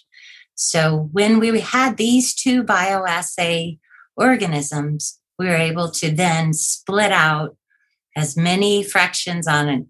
So 0.55 1.09
when 1.11 1.39
we 1.39 1.59
had 1.59 1.97
these 1.97 2.33
two 2.33 2.63
bioassay 2.63 3.77
organisms, 4.15 5.19
we 5.37 5.45
were 5.45 5.55
able 5.55 5.91
to 5.91 6.09
then 6.09 6.53
split 6.53 7.11
out 7.11 7.55
as 8.15 8.35
many 8.35 8.81
fractions 8.81 9.47
on 9.47 9.69
a 9.69 9.85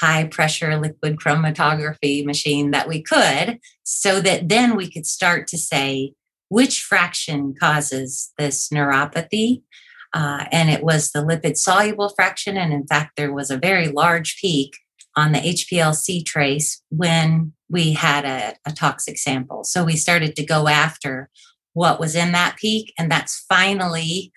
high 0.00 0.24
pressure 0.24 0.76
liquid 0.78 1.16
chromatography 1.16 2.24
machine 2.24 2.70
that 2.70 2.88
we 2.88 3.02
could, 3.02 3.58
so 3.82 4.20
that 4.20 4.48
then 4.48 4.76
we 4.76 4.90
could 4.90 5.06
start 5.06 5.46
to 5.48 5.58
say 5.58 6.12
which 6.48 6.82
fraction 6.82 7.54
causes 7.58 8.32
this 8.36 8.68
neuropathy 8.70 9.62
uh, 10.12 10.44
and 10.50 10.70
it 10.70 10.82
was 10.82 11.10
the 11.10 11.20
lipid 11.20 11.56
soluble 11.56 12.08
fraction. 12.10 12.56
And 12.56 12.72
in 12.72 12.86
fact, 12.86 13.12
there 13.16 13.32
was 13.32 13.50
a 13.50 13.58
very 13.58 13.88
large 13.88 14.38
peak 14.40 14.76
on 15.16 15.32
the 15.32 15.38
HPLC 15.38 16.24
trace 16.24 16.82
when 16.90 17.52
we 17.68 17.92
had 17.92 18.24
a, 18.24 18.56
a 18.66 18.72
toxic 18.72 19.18
sample. 19.18 19.64
So 19.64 19.84
we 19.84 19.96
started 19.96 20.34
to 20.36 20.44
go 20.44 20.68
after 20.68 21.30
what 21.72 22.00
was 22.00 22.16
in 22.16 22.32
that 22.32 22.56
peak. 22.56 22.92
And 22.98 23.10
that's 23.10 23.44
finally 23.48 24.32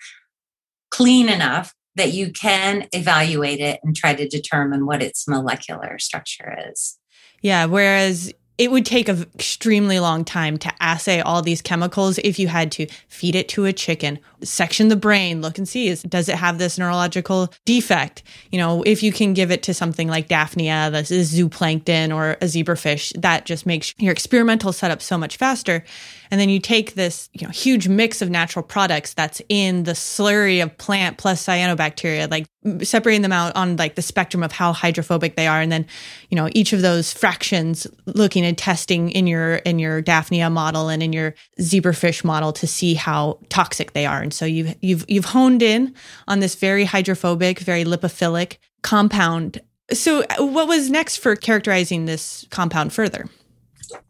clean 0.90 1.28
enough 1.28 1.74
that 1.96 2.12
you 2.12 2.32
can 2.32 2.88
evaluate 2.92 3.60
it 3.60 3.80
and 3.82 3.94
try 3.94 4.14
to 4.14 4.28
determine 4.28 4.86
what 4.86 5.02
its 5.02 5.28
molecular 5.28 5.98
structure 5.98 6.56
is. 6.70 6.98
Yeah. 7.40 7.66
Whereas 7.66 8.32
it 8.56 8.70
would 8.70 8.86
take 8.86 9.08
an 9.08 9.26
extremely 9.34 9.98
long 9.98 10.24
time 10.24 10.58
to 10.58 10.72
assay 10.80 11.20
all 11.20 11.42
these 11.42 11.60
chemicals 11.60 12.18
if 12.18 12.38
you 12.38 12.46
had 12.46 12.70
to 12.72 12.86
feed 13.08 13.34
it 13.34 13.48
to 13.48 13.64
a 13.64 13.72
chicken, 13.72 14.20
section 14.42 14.88
the 14.88 14.96
brain, 14.96 15.42
look 15.42 15.58
and 15.58 15.68
see 15.68 15.88
is 15.88 16.02
does 16.04 16.28
it 16.28 16.36
have 16.36 16.58
this 16.58 16.78
neurological 16.78 17.52
defect? 17.64 18.22
You 18.52 18.58
know, 18.58 18.82
if 18.84 19.02
you 19.02 19.12
can 19.12 19.34
give 19.34 19.50
it 19.50 19.64
to 19.64 19.74
something 19.74 20.06
like 20.06 20.28
Daphnia, 20.28 20.90
this 20.92 21.10
is 21.10 21.34
zooplankton 21.34 22.14
or 22.14 22.32
a 22.32 22.44
zebrafish, 22.44 23.12
that 23.20 23.44
just 23.44 23.66
makes 23.66 23.92
your 23.98 24.12
experimental 24.12 24.72
setup 24.72 25.02
so 25.02 25.18
much 25.18 25.36
faster. 25.36 25.84
And 26.30 26.40
then 26.40 26.48
you 26.48 26.60
take 26.60 26.94
this, 26.94 27.28
you 27.32 27.46
know, 27.46 27.50
huge 27.50 27.88
mix 27.88 28.22
of 28.22 28.30
natural 28.30 28.62
products 28.62 29.14
that's 29.14 29.40
in 29.48 29.84
the 29.84 29.92
slurry 29.92 30.62
of 30.62 30.76
plant 30.78 31.18
plus 31.18 31.44
cyanobacteria, 31.44 32.30
like 32.30 32.46
separating 32.82 33.22
them 33.22 33.32
out 33.32 33.54
on 33.56 33.76
like 33.76 33.94
the 33.94 34.02
spectrum 34.02 34.42
of 34.42 34.52
how 34.52 34.72
hydrophobic 34.72 35.36
they 35.36 35.46
are. 35.46 35.60
And 35.60 35.70
then, 35.70 35.86
you 36.30 36.36
know, 36.36 36.48
each 36.52 36.72
of 36.72 36.82
those 36.82 37.12
fractions 37.12 37.86
looking 38.06 38.44
and 38.44 38.56
testing 38.56 39.10
in 39.10 39.26
your 39.26 39.56
in 39.56 39.78
your 39.78 40.00
Daphnia 40.00 40.50
model 40.50 40.88
and 40.88 41.02
in 41.02 41.12
your 41.12 41.34
zebrafish 41.60 42.24
model 42.24 42.52
to 42.54 42.66
see 42.66 42.94
how 42.94 43.38
toxic 43.48 43.92
they 43.92 44.06
are. 44.06 44.22
And 44.22 44.32
so 44.32 44.44
you've 44.44 44.74
you've 44.80 45.04
you've 45.08 45.26
honed 45.26 45.62
in 45.62 45.94
on 46.26 46.40
this 46.40 46.54
very 46.54 46.84
hydrophobic, 46.84 47.58
very 47.60 47.84
lipophilic 47.84 48.56
compound. 48.82 49.60
So 49.92 50.22
uh, 50.22 50.46
what 50.46 50.68
was 50.68 50.90
next 50.90 51.16
for 51.16 51.36
characterizing 51.36 52.06
this 52.06 52.46
compound 52.50 52.92
further? 52.92 53.28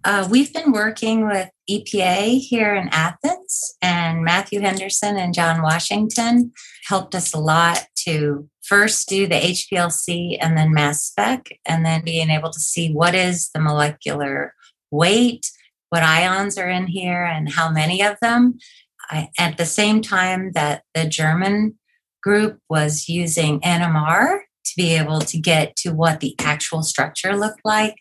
Uh, 0.04 0.26
we've 0.30 0.52
been 0.52 0.72
working 0.72 1.26
with 1.26 1.50
EPA 1.70 2.38
here 2.38 2.74
in 2.74 2.88
Athens, 2.88 3.76
and 3.80 4.22
Matthew 4.22 4.60
Henderson 4.60 5.16
and 5.16 5.34
John 5.34 5.62
Washington 5.62 6.52
helped 6.86 7.14
us 7.14 7.32
a 7.32 7.38
lot 7.38 7.86
to 8.06 8.48
first 8.62 9.08
do 9.08 9.26
the 9.26 9.34
HPLC 9.34 10.38
and 10.40 10.56
then 10.56 10.72
mass 10.72 11.02
spec, 11.02 11.48
and 11.64 11.84
then 11.84 12.04
being 12.04 12.30
able 12.30 12.50
to 12.50 12.60
see 12.60 12.92
what 12.92 13.14
is 13.14 13.50
the 13.54 13.60
molecular 13.60 14.54
weight, 14.90 15.50
what 15.90 16.02
ions 16.02 16.58
are 16.58 16.68
in 16.68 16.86
here, 16.86 17.24
and 17.24 17.52
how 17.52 17.70
many 17.70 18.02
of 18.02 18.16
them. 18.20 18.58
I, 19.10 19.28
at 19.38 19.58
the 19.58 19.66
same 19.66 20.00
time 20.00 20.52
that 20.52 20.82
the 20.94 21.06
German 21.06 21.78
group 22.22 22.58
was 22.70 23.08
using 23.08 23.60
NMR 23.60 24.38
to 24.64 24.72
be 24.76 24.94
able 24.94 25.20
to 25.20 25.38
get 25.38 25.76
to 25.76 25.90
what 25.90 26.20
the 26.20 26.34
actual 26.40 26.82
structure 26.82 27.36
looked 27.36 27.60
like. 27.64 27.96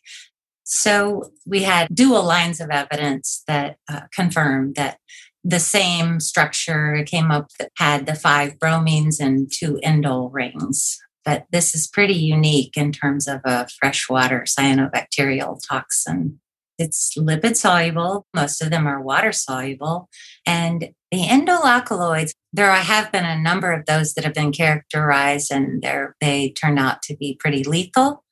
So 0.73 1.31
we 1.45 1.61
had 1.61 1.93
dual 1.93 2.23
lines 2.23 2.59
of 2.59 2.71
evidence 2.71 3.43
that 3.47 3.77
uh, 3.87 4.01
confirmed 4.11 4.73
that 4.75 4.97
the 5.43 5.59
same 5.59 6.19
structure 6.19 7.03
came 7.05 7.29
up 7.29 7.51
that 7.59 7.69
had 7.77 8.07
the 8.07 8.15
five 8.15 8.57
bromines 8.57 9.19
and 9.19 9.51
two 9.51 9.79
indole 9.83 10.31
rings. 10.33 10.99
But 11.23 11.45
this 11.51 11.75
is 11.75 11.87
pretty 11.87 12.15
unique 12.15 12.75
in 12.75 12.91
terms 12.91 13.27
of 13.27 13.41
a 13.45 13.67
freshwater 13.79 14.45
cyanobacterial 14.47 15.61
toxin. 15.69 16.39
It's 16.79 17.15
lipid 17.15 17.55
soluble, 17.55 18.25
most 18.33 18.59
of 18.59 18.71
them 18.71 18.87
are 18.87 18.99
water 18.99 19.31
soluble. 19.31 20.09
And 20.47 20.89
the 21.11 21.21
indole 21.21 22.33
there 22.51 22.71
have 22.71 23.11
been 23.11 23.25
a 23.25 23.39
number 23.39 23.71
of 23.71 23.85
those 23.85 24.15
that 24.15 24.23
have 24.23 24.33
been 24.33 24.51
characterized 24.51 25.51
and 25.51 25.85
they 26.19 26.49
turn 26.49 26.79
out 26.79 27.03
to 27.03 27.15
be 27.15 27.37
pretty 27.39 27.63
lethal. 27.63 28.23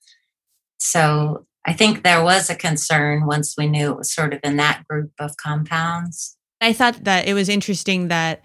So 0.79 1.45
I 1.65 1.73
think 1.73 2.03
there 2.03 2.23
was 2.23 2.49
a 2.49 2.55
concern 2.55 3.25
once 3.25 3.55
we 3.57 3.67
knew 3.67 3.91
it 3.91 3.97
was 3.97 4.13
sort 4.13 4.33
of 4.33 4.39
in 4.43 4.57
that 4.57 4.83
group 4.87 5.11
of 5.19 5.37
compounds. 5.37 6.37
I 6.59 6.73
thought 6.73 7.03
that 7.03 7.27
it 7.27 7.33
was 7.33 7.49
interesting 7.49 8.07
that 8.07 8.43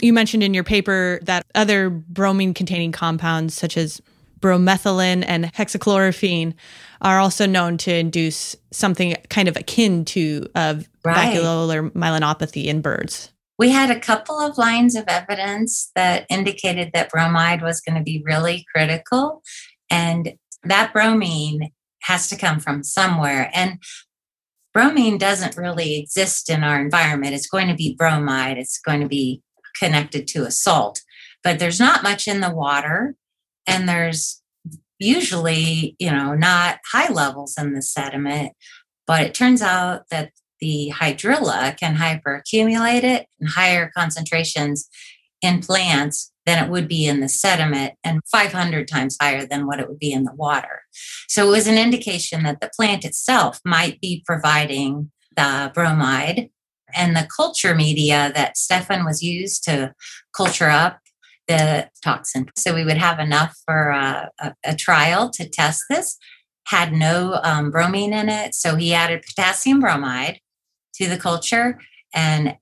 you 0.00 0.12
mentioned 0.12 0.42
in 0.42 0.54
your 0.54 0.64
paper 0.64 1.20
that 1.22 1.44
other 1.54 1.90
bromine 1.90 2.54
containing 2.54 2.92
compounds, 2.92 3.54
such 3.54 3.76
as 3.76 4.00
bromethalin 4.40 5.24
and 5.26 5.52
hexachlorophene, 5.52 6.54
are 7.00 7.18
also 7.18 7.46
known 7.46 7.78
to 7.78 7.94
induce 7.94 8.56
something 8.70 9.14
kind 9.28 9.48
of 9.48 9.56
akin 9.56 10.04
to 10.04 10.46
uh, 10.54 10.76
right. 11.04 11.34
vacuolar 11.34 11.90
myelinopathy 11.92 12.66
in 12.66 12.80
birds. 12.80 13.30
We 13.58 13.70
had 13.70 13.90
a 13.90 14.00
couple 14.00 14.40
of 14.40 14.58
lines 14.58 14.96
of 14.96 15.04
evidence 15.06 15.90
that 15.94 16.26
indicated 16.28 16.90
that 16.94 17.10
bromide 17.10 17.62
was 17.62 17.80
going 17.80 17.96
to 17.96 18.02
be 18.02 18.22
really 18.24 18.66
critical. 18.74 19.42
And 19.88 20.34
that 20.64 20.92
bromine 20.92 21.70
has 22.02 22.28
to 22.28 22.36
come 22.36 22.60
from 22.60 22.82
somewhere. 22.82 23.50
And 23.54 23.78
bromine 24.72 25.18
doesn't 25.18 25.56
really 25.56 25.98
exist 25.98 26.50
in 26.50 26.64
our 26.64 26.80
environment. 26.80 27.34
It's 27.34 27.46
going 27.46 27.68
to 27.68 27.74
be 27.74 27.94
bromide, 27.94 28.58
it's 28.58 28.78
going 28.78 29.00
to 29.00 29.08
be 29.08 29.42
connected 29.78 30.26
to 30.28 30.44
a 30.44 30.50
salt, 30.50 31.00
but 31.42 31.58
there's 31.58 31.80
not 31.80 32.02
much 32.02 32.28
in 32.28 32.40
the 32.40 32.54
water. 32.54 33.14
And 33.66 33.88
there's 33.88 34.42
usually, 34.98 35.96
you 35.98 36.10
know, 36.10 36.34
not 36.34 36.78
high 36.90 37.10
levels 37.12 37.54
in 37.58 37.74
the 37.74 37.82
sediment. 37.82 38.52
But 39.06 39.22
it 39.22 39.34
turns 39.34 39.62
out 39.62 40.08
that 40.10 40.30
the 40.60 40.92
hydrilla 40.96 41.76
can 41.76 41.96
hyperaccumulate 41.96 43.02
it 43.02 43.26
in 43.40 43.48
higher 43.48 43.90
concentrations 43.96 44.88
in 45.42 45.60
plants 45.60 46.31
than 46.44 46.62
it 46.62 46.70
would 46.70 46.88
be 46.88 47.06
in 47.06 47.20
the 47.20 47.28
sediment 47.28 47.94
and 48.02 48.20
500 48.30 48.88
times 48.88 49.16
higher 49.20 49.46
than 49.46 49.66
what 49.66 49.80
it 49.80 49.88
would 49.88 49.98
be 49.98 50.12
in 50.12 50.24
the 50.24 50.34
water. 50.34 50.82
So 51.28 51.46
it 51.46 51.50
was 51.50 51.66
an 51.66 51.78
indication 51.78 52.42
that 52.42 52.60
the 52.60 52.70
plant 52.74 53.04
itself 53.04 53.60
might 53.64 54.00
be 54.00 54.22
providing 54.26 55.10
the 55.36 55.70
bromide 55.72 56.50
and 56.94 57.16
the 57.16 57.28
culture 57.34 57.74
media 57.74 58.32
that 58.34 58.56
Steffen 58.56 59.04
was 59.04 59.22
used 59.22 59.64
to 59.64 59.94
culture 60.36 60.68
up 60.68 60.98
the 61.48 61.88
toxin. 62.04 62.46
So 62.56 62.74
we 62.74 62.84
would 62.84 62.98
have 62.98 63.18
enough 63.18 63.56
for 63.66 63.90
a, 63.90 64.30
a, 64.38 64.54
a 64.64 64.76
trial 64.76 65.30
to 65.30 65.48
test 65.48 65.84
this. 65.88 66.18
Had 66.66 66.92
no 66.92 67.40
um, 67.42 67.70
bromine 67.70 68.12
in 68.12 68.28
it. 68.28 68.54
So 68.54 68.76
he 68.76 68.94
added 68.94 69.24
potassium 69.26 69.80
bromide 69.80 70.40
to 70.94 71.08
the 71.08 71.16
culture. 71.16 71.80
And 72.14 72.56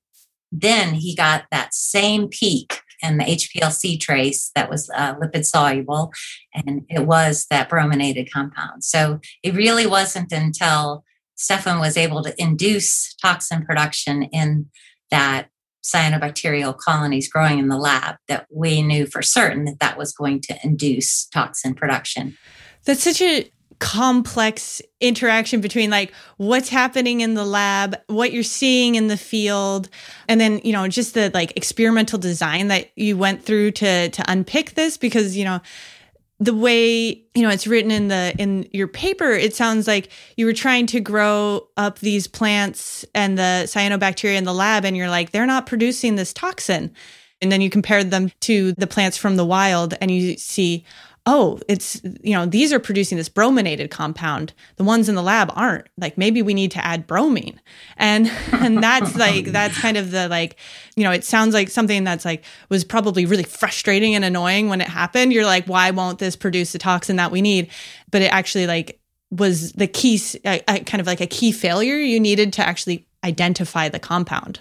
then 0.53 0.95
he 0.95 1.15
got 1.15 1.45
that 1.51 1.75
same 1.75 2.29
peak 2.29 2.81
and 3.03 3.21
the 3.21 3.25
HPLC 3.25 3.99
trace 4.01 4.51
that 4.55 4.71
was 4.71 4.91
uh, 4.95 5.15
lipid 5.17 5.45
soluble, 5.45 6.13
and 6.55 6.83
it 6.89 7.07
was 7.07 7.47
that 7.51 7.69
brominated 7.69 8.31
compound. 8.33 8.85
So 8.85 9.21
it 9.43 9.55
really 9.55 9.87
wasn't 9.87 10.33
until 10.33 11.05
Steffen 11.39 11.81
was 11.81 11.97
able 11.97 12.23
to 12.23 12.35
induce 12.41 13.15
toxin 13.15 13.65
production 13.65 14.25
in 14.25 14.67
that 15.11 15.49
cyanobacterial 15.83 16.77
colonies 16.77 17.29
growing 17.29 17.59
in 17.59 17.69
the 17.69 17.79
lab 17.79 18.17
that 18.29 18.47
we 18.51 18.83
knew 18.83 19.07
for 19.07 19.23
certain 19.23 19.65
that 19.65 19.81
that 19.81 19.97
was 19.97 20.13
going 20.13 20.41
to 20.43 20.59
induce 20.63 21.27
toxin 21.27 21.75
production. 21.75 22.37
That's 22.85 23.03
such 23.03 23.23
a 23.23 23.51
complex 23.81 24.81
interaction 25.01 25.61
between 25.61 25.91
like 25.91 26.13
what's 26.37 26.69
happening 26.69 27.23
in 27.23 27.35
the 27.35 27.45
lab, 27.45 27.97
what 28.07 28.33
you're 28.33 28.43
seeing 28.43 28.95
in 28.95 29.09
the 29.09 29.17
field, 29.17 29.89
and 30.29 30.41
then, 30.41 30.61
you 30.63 30.73
know, 30.73 30.87
just 30.87 31.15
the 31.15 31.31
like 31.35 31.57
experimental 31.57 32.19
design 32.19 32.69
that 32.69 32.91
you 32.95 33.17
went 33.17 33.43
through 33.43 33.73
to 33.73 34.11
to 34.11 34.25
unpick 34.31 34.75
this 34.75 34.97
because, 34.97 35.37
you 35.37 35.45
know, 35.45 35.61
the 36.39 36.55
way 36.55 37.23
you 37.35 37.43
know 37.43 37.51
it's 37.51 37.67
written 37.67 37.91
in 37.91 38.09
the 38.09 38.35
in 38.39 38.67
your 38.73 38.89
paper 38.89 39.31
it 39.31 39.55
sounds 39.55 39.87
like 39.87 40.11
you 40.39 40.47
were 40.47 40.55
trying 40.55 40.87
to 40.87 40.99
grow 40.99 41.69
up 41.77 41.99
these 41.99 42.27
plants 42.27 43.05
and 43.15 43.37
the 43.37 43.65
cyanobacteria 43.67 44.37
in 44.37 44.45
the 44.45 44.55
lab 44.55 44.87
and 44.87 44.97
you're 44.97 45.11
like 45.11 45.33
they're 45.33 45.47
not 45.47 45.67
producing 45.67 46.17
this 46.17 46.33
toxin. 46.33 46.95
And 47.43 47.51
then 47.51 47.63
you 47.63 47.71
compared 47.71 48.11
them 48.11 48.31
to 48.41 48.73
the 48.73 48.87
plants 48.87 49.17
from 49.17 49.37
the 49.37 49.47
wild 49.47 49.95
and 50.03 50.11
you 50.11 50.37
see 50.37 50.85
oh, 51.27 51.61
it's, 51.69 52.01
you 52.23 52.33
know, 52.33 52.47
these 52.47 52.73
are 52.73 52.79
producing 52.79 53.19
this 53.19 53.29
brominated 53.29 53.91
compound. 53.91 54.53
The 54.77 54.85
ones 54.85 55.09
in 55.09 55.15
the 55.15 55.23
lab 55.23 55.53
aren't. 55.55 55.87
Like 55.99 56.17
maybe 56.17 56.43
we 56.43 56.55
need 56.55 56.71
to 56.73 56.85
add 56.85 57.07
bromine. 57.07 57.61
And 57.97 58.31
and 58.53 58.83
that's 58.83 59.17
like 59.17 59.47
that's 59.47 59.79
kind 59.79 59.97
of 59.97 60.11
the 60.11 60.29
like, 60.29 60.57
you 60.97 61.05
know, 61.05 61.13
it 61.13 61.25
sounds 61.25 61.55
like 61.55 61.69
something 61.69 62.05
that's 62.05 62.25
like 62.25 62.45
was 62.69 62.85
probably 62.85 63.27
really 63.27 63.45
frustrating 63.45 64.15
and 64.15 64.25
annoying 64.25 64.69
when 64.69 64.81
it 64.81 64.89
happened. 64.89 65.33
You're 65.33 65.47
like, 65.47 65.67
why 65.67 65.91
won't 65.91 66.19
this 66.19 66.37
produce 66.37 66.73
the 66.73 66.79
toxin 66.79 67.17
that 67.17 67.31
we 67.31 67.43
need? 67.43 67.71
But 68.11 68.23
it 68.23 68.33
actually 68.33 68.67
like 68.67 69.01
was 69.31 69.73
the 69.73 69.87
key 69.87 70.21
uh, 70.45 70.59
kind 70.67 71.01
of 71.01 71.07
like 71.07 71.21
a 71.21 71.27
key 71.27 71.53
failure 71.53 71.97
you 71.97 72.19
needed 72.19 72.53
to 72.55 72.67
actually 72.67 73.07
identify 73.25 73.89
the 73.89 73.99
compound. 73.99 74.61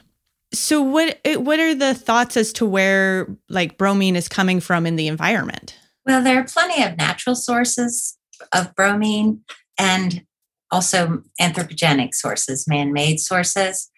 So 0.52 0.82
what 0.82 1.20
what 1.38 1.60
are 1.60 1.76
the 1.76 1.94
thoughts 1.94 2.36
as 2.36 2.52
to 2.54 2.66
where 2.66 3.28
like 3.50 3.78
bromine 3.78 4.16
is 4.16 4.28
coming 4.28 4.60
from 4.60 4.86
in 4.86 4.96
the 4.96 5.08
environment? 5.08 5.79
Well, 6.10 6.24
there 6.24 6.40
are 6.40 6.44
plenty 6.44 6.82
of 6.82 6.98
natural 6.98 7.36
sources 7.36 8.18
of 8.52 8.74
bromine 8.74 9.42
and 9.78 10.26
also 10.72 11.22
anthropogenic 11.40 12.16
sources, 12.16 12.68
man 12.68 12.92
made 12.92 13.20
sources. 13.20 13.92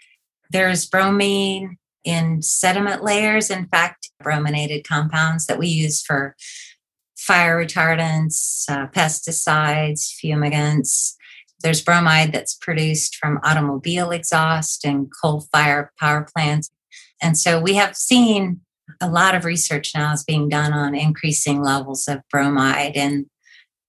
There's 0.50 0.86
bromine 0.86 1.78
in 2.04 2.42
sediment 2.42 3.02
layers, 3.02 3.50
in 3.50 3.66
fact, 3.68 4.12
brominated 4.22 4.86
compounds 4.86 5.46
that 5.46 5.58
we 5.58 5.70
use 5.70 6.02
for 6.02 6.36
fire 7.18 7.66
retardants, 7.66 8.70
uh, 8.70 8.88
pesticides, 8.88 10.12
fumigants. 10.22 11.14
There's 11.64 11.82
bromide 11.82 12.34
that's 12.34 12.56
produced 12.56 13.16
from 13.16 13.40
automobile 13.42 14.12
exhaust 14.12 14.84
and 14.84 15.10
coal 15.24 15.46
fire 15.50 15.94
power 15.98 16.28
plants. 16.36 16.72
And 17.22 17.38
so 17.38 17.62
we 17.62 17.76
have 17.76 17.96
seen 17.96 18.60
a 19.00 19.10
lot 19.10 19.36
of 19.36 19.46
research 19.46 19.92
now 19.96 20.14
is 20.14 20.24
being 20.24 20.50
done 20.50 20.74
on 20.74 20.96
increasing 20.96 21.62
levels 21.62 22.08
of 22.08 22.22
bromide 22.30 22.96
in 22.96 23.28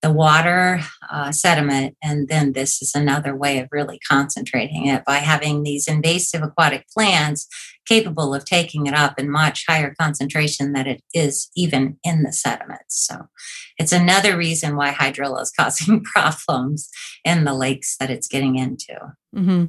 the 0.02 0.12
water 0.12 0.80
uh, 1.10 1.30
sediment. 1.30 1.96
And 2.02 2.28
then 2.28 2.52
this 2.52 2.82
is 2.82 2.92
another 2.94 3.36
way 3.36 3.60
of 3.60 3.68
really 3.70 4.00
concentrating 4.06 4.86
it 4.88 5.04
by 5.04 5.18
having 5.18 5.62
these 5.62 5.86
invasive 5.86 6.42
aquatic 6.42 6.86
plants 6.88 7.46
capable 7.86 8.34
of 8.34 8.44
taking 8.44 8.86
it 8.86 8.94
up 8.94 9.18
in 9.18 9.30
much 9.30 9.64
higher 9.68 9.94
concentration 9.98 10.72
than 10.72 10.86
it 10.86 11.02
is 11.14 11.50
even 11.56 11.98
in 12.04 12.24
the 12.24 12.32
sediments. 12.32 13.06
So 13.06 13.28
it's 13.78 13.92
another 13.92 14.36
reason 14.36 14.76
why 14.76 14.92
hydrilla 14.92 15.42
is 15.42 15.52
causing 15.58 16.02
problems 16.02 16.90
in 17.24 17.44
the 17.44 17.54
lakes 17.54 17.96
that 17.98 18.10
it's 18.10 18.28
getting 18.28 18.56
into. 18.56 18.98
Mm-hmm. 19.34 19.66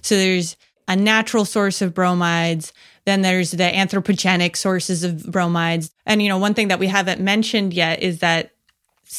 So 0.00 0.16
there's 0.16 0.56
a 0.88 0.96
natural 0.96 1.44
source 1.44 1.82
of 1.82 1.94
bromides 1.94 2.72
then 3.06 3.22
there's 3.22 3.50
the 3.50 3.64
anthropogenic 3.64 4.56
sources 4.56 5.04
of 5.04 5.30
bromides. 5.30 5.90
And, 6.06 6.22
you 6.22 6.28
know, 6.28 6.38
one 6.38 6.54
thing 6.54 6.68
that 6.68 6.78
we 6.78 6.86
haven't 6.86 7.20
mentioned 7.20 7.74
yet 7.74 8.02
is 8.02 8.20
that 8.20 8.52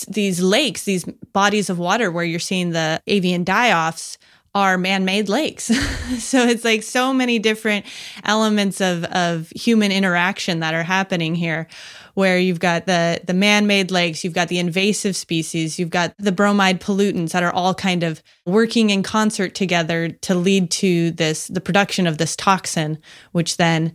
these 0.08 0.42
lakes, 0.42 0.84
these 0.84 1.06
bodies 1.34 1.70
of 1.70 1.78
water 1.78 2.12
where 2.12 2.26
you're 2.26 2.40
seeing 2.40 2.72
the 2.72 3.02
avian 3.08 3.44
die 3.44 3.88
offs, 3.88 4.18
are 4.56 4.78
man-made 4.78 5.28
lakes. 5.28 5.66
so 6.20 6.48
it's 6.48 6.64
like 6.64 6.82
so 6.82 7.14
many 7.14 7.40
different 7.40 7.86
elements 8.24 8.80
of 8.80 9.04
of 9.04 9.50
human 9.50 9.92
interaction 9.92 10.62
that 10.62 10.74
are 10.74 10.84
happening 10.84 11.36
here 11.36 11.68
where 12.16 12.40
you've 12.40 12.60
got 12.60 12.88
the 12.88 13.22
the 13.26 13.34
man-made 13.34 13.92
lakes, 13.92 14.24
you've 14.24 14.34
got 14.34 14.48
the 14.48 14.60
invasive 14.60 15.16
species, 15.16 15.78
you've 15.78 15.92
got 15.92 16.14
the 16.18 16.32
bromide 16.32 16.82
pollutants 16.82 17.32
that 17.32 17.44
are 17.44 17.54
all 17.54 17.74
kind 17.74 18.04
of 18.04 18.24
working 18.46 18.90
in 18.90 19.04
concert 19.04 19.54
together 19.54 20.10
to 20.10 20.34
lead 20.34 20.72
to 20.72 21.12
this 21.12 21.48
the 21.48 21.62
production 21.62 22.08
of 22.08 22.18
this 22.18 22.36
toxin 22.36 22.98
which 23.32 23.58
then 23.58 23.94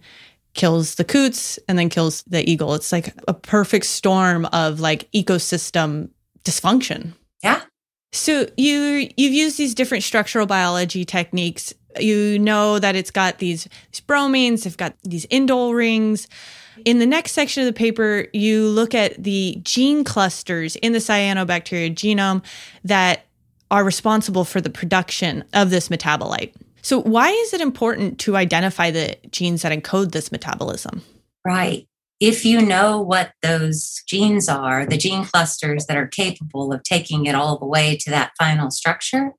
kills 0.54 0.96
the 0.96 1.04
coots 1.04 1.58
and 1.68 1.78
then 1.78 1.88
kills 1.88 2.22
the 2.26 2.48
eagle. 2.48 2.74
It's 2.74 2.92
like 2.92 3.14
a 3.28 3.34
perfect 3.34 3.86
storm 3.86 4.46
of 4.46 4.80
like 4.80 5.10
ecosystem 5.12 6.10
dysfunction. 6.44 7.12
Yeah. 7.42 7.62
So 8.12 8.46
you 8.56 9.08
you've 9.16 9.32
used 9.32 9.58
these 9.58 9.74
different 9.74 10.04
structural 10.04 10.46
biology 10.46 11.04
techniques. 11.04 11.72
You 11.98 12.38
know 12.38 12.78
that 12.78 12.96
it's 12.96 13.10
got 13.10 13.38
these, 13.38 13.68
these 13.92 14.00
bromines, 14.00 14.64
they've 14.64 14.76
got 14.76 14.94
these 15.02 15.26
indole 15.26 15.74
rings. 15.74 16.28
In 16.84 16.98
the 16.98 17.06
next 17.06 17.32
section 17.32 17.62
of 17.62 17.66
the 17.66 17.76
paper, 17.76 18.26
you 18.32 18.68
look 18.68 18.94
at 18.94 19.22
the 19.22 19.58
gene 19.62 20.04
clusters 20.04 20.76
in 20.76 20.92
the 20.92 20.98
cyanobacteria 20.98 21.94
genome 21.94 22.42
that 22.84 23.26
are 23.70 23.84
responsible 23.84 24.44
for 24.44 24.60
the 24.60 24.70
production 24.70 25.44
of 25.52 25.70
this 25.70 25.88
metabolite. 25.88 26.54
So, 26.82 27.00
why 27.02 27.28
is 27.28 27.52
it 27.52 27.60
important 27.60 28.18
to 28.20 28.36
identify 28.36 28.90
the 28.90 29.16
genes 29.30 29.62
that 29.62 29.72
encode 29.72 30.12
this 30.12 30.32
metabolism? 30.32 31.02
Right 31.44 31.86
if 32.20 32.44
you 32.44 32.60
know 32.60 33.00
what 33.00 33.32
those 33.40 34.02
genes 34.06 34.48
are, 34.48 34.84
the 34.84 34.98
gene 34.98 35.24
clusters 35.24 35.86
that 35.86 35.96
are 35.96 36.06
capable 36.06 36.70
of 36.70 36.82
taking 36.82 37.24
it 37.24 37.34
all 37.34 37.58
the 37.58 37.66
way 37.66 37.96
to 37.96 38.10
that 38.10 38.32
final 38.38 38.70
structure, 38.70 39.32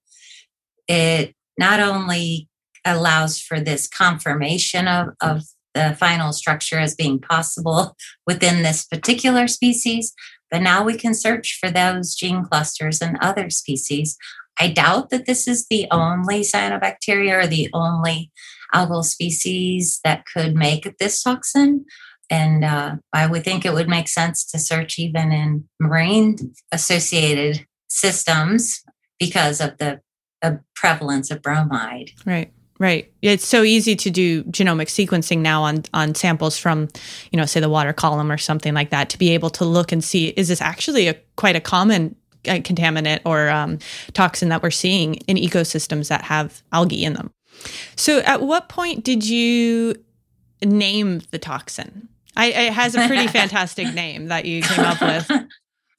it 0.88 1.36
not 1.62 1.80
only 1.80 2.50
allows 2.84 3.40
for 3.40 3.60
this 3.60 3.88
confirmation 3.88 4.88
of, 4.88 5.10
of 5.22 5.44
the 5.76 5.96
final 6.00 6.34
structure 6.34 6.80
as 6.80 6.96
being 6.96 7.20
possible 7.20 7.96
within 8.28 8.64
this 8.64 8.86
particular 8.86 9.48
species, 9.48 10.14
but 10.50 10.62
now 10.62 10.84
we 10.84 10.98
can 10.98 11.14
search 11.14 11.58
for 11.62 11.70
those 11.70 12.16
gene 12.16 12.44
clusters 12.44 13.00
in 13.00 13.18
other 13.22 13.50
species. 13.50 14.18
I 14.60 14.70
doubt 14.70 15.12
that 15.12 15.28
this 15.28 15.48
is 15.48 15.68
the 15.70 15.88
only 15.92 16.42
cyanobacteria 16.42 17.44
or 17.44 17.48
the 17.48 17.70
only 17.74 18.32
algal 18.74 19.04
species 19.04 20.00
that 20.04 20.26
could 20.26 20.56
make 20.56 20.98
this 20.98 21.22
toxin, 21.22 21.86
and 22.30 22.64
uh, 22.64 22.96
I 23.14 23.28
would 23.28 23.44
think 23.44 23.66
it 23.66 23.74
would 23.74 23.90
make 23.90 24.08
sense 24.08 24.46
to 24.52 24.58
search 24.58 24.98
even 24.98 25.32
in 25.32 25.66
marine 25.80 26.54
associated 26.72 27.66
systems 27.90 28.82
because 29.20 29.62
of 29.62 29.78
the, 29.78 30.00
the 30.42 30.62
prevalence 30.76 31.32
of 31.32 31.42
bromide. 31.42 32.12
Right. 32.26 32.52
Right. 32.80 33.14
It's 33.22 33.46
so 33.46 33.62
easy 33.62 33.96
to 33.96 34.10
do 34.10 34.44
genomic 34.46 34.88
sequencing 34.88 35.40
now 35.40 35.62
on 35.62 35.84
on 35.94 36.16
samples 36.16 36.58
from, 36.58 36.88
you 37.32 37.38
know, 37.38 37.46
say 37.46 37.60
the 37.60 37.70
water 37.70 37.94
column 37.94 38.32
or 38.32 38.40
something 38.40 38.74
like 38.74 38.90
that 38.90 39.10
to 39.12 39.20
be 39.20 39.30
able 39.30 39.52
to 39.52 39.66
look 39.66 39.92
and 39.92 40.04
see 40.04 40.30
is 40.30 40.48
this 40.48 40.62
actually 40.62 41.08
a 41.08 41.14
quite 41.36 41.56
a 41.56 41.62
common 41.62 42.16
uh, 42.48 42.54
contaminant 42.54 43.20
or 43.24 43.50
um, 43.50 43.78
toxin 44.14 44.50
that 44.50 44.64
we're 44.64 44.72
seeing 44.72 45.16
in 45.28 45.38
ecosystems 45.38 46.08
that 46.08 46.24
have 46.24 46.64
algae 46.72 47.04
in 47.04 47.14
them. 47.14 47.32
So, 47.96 48.20
at 48.22 48.42
what 48.42 48.68
point 48.68 49.04
did 49.04 49.24
you 49.24 49.94
name 50.64 51.22
the 51.30 51.38
toxin? 51.38 52.10
I, 52.36 52.48
it 52.48 52.74
has 52.74 52.96
a 52.96 53.06
pretty 53.06 53.28
fantastic 53.40 53.94
name 53.94 54.28
that 54.28 54.46
you 54.46 54.64
came 54.64 54.86
up 54.86 55.02
with. 55.02 55.30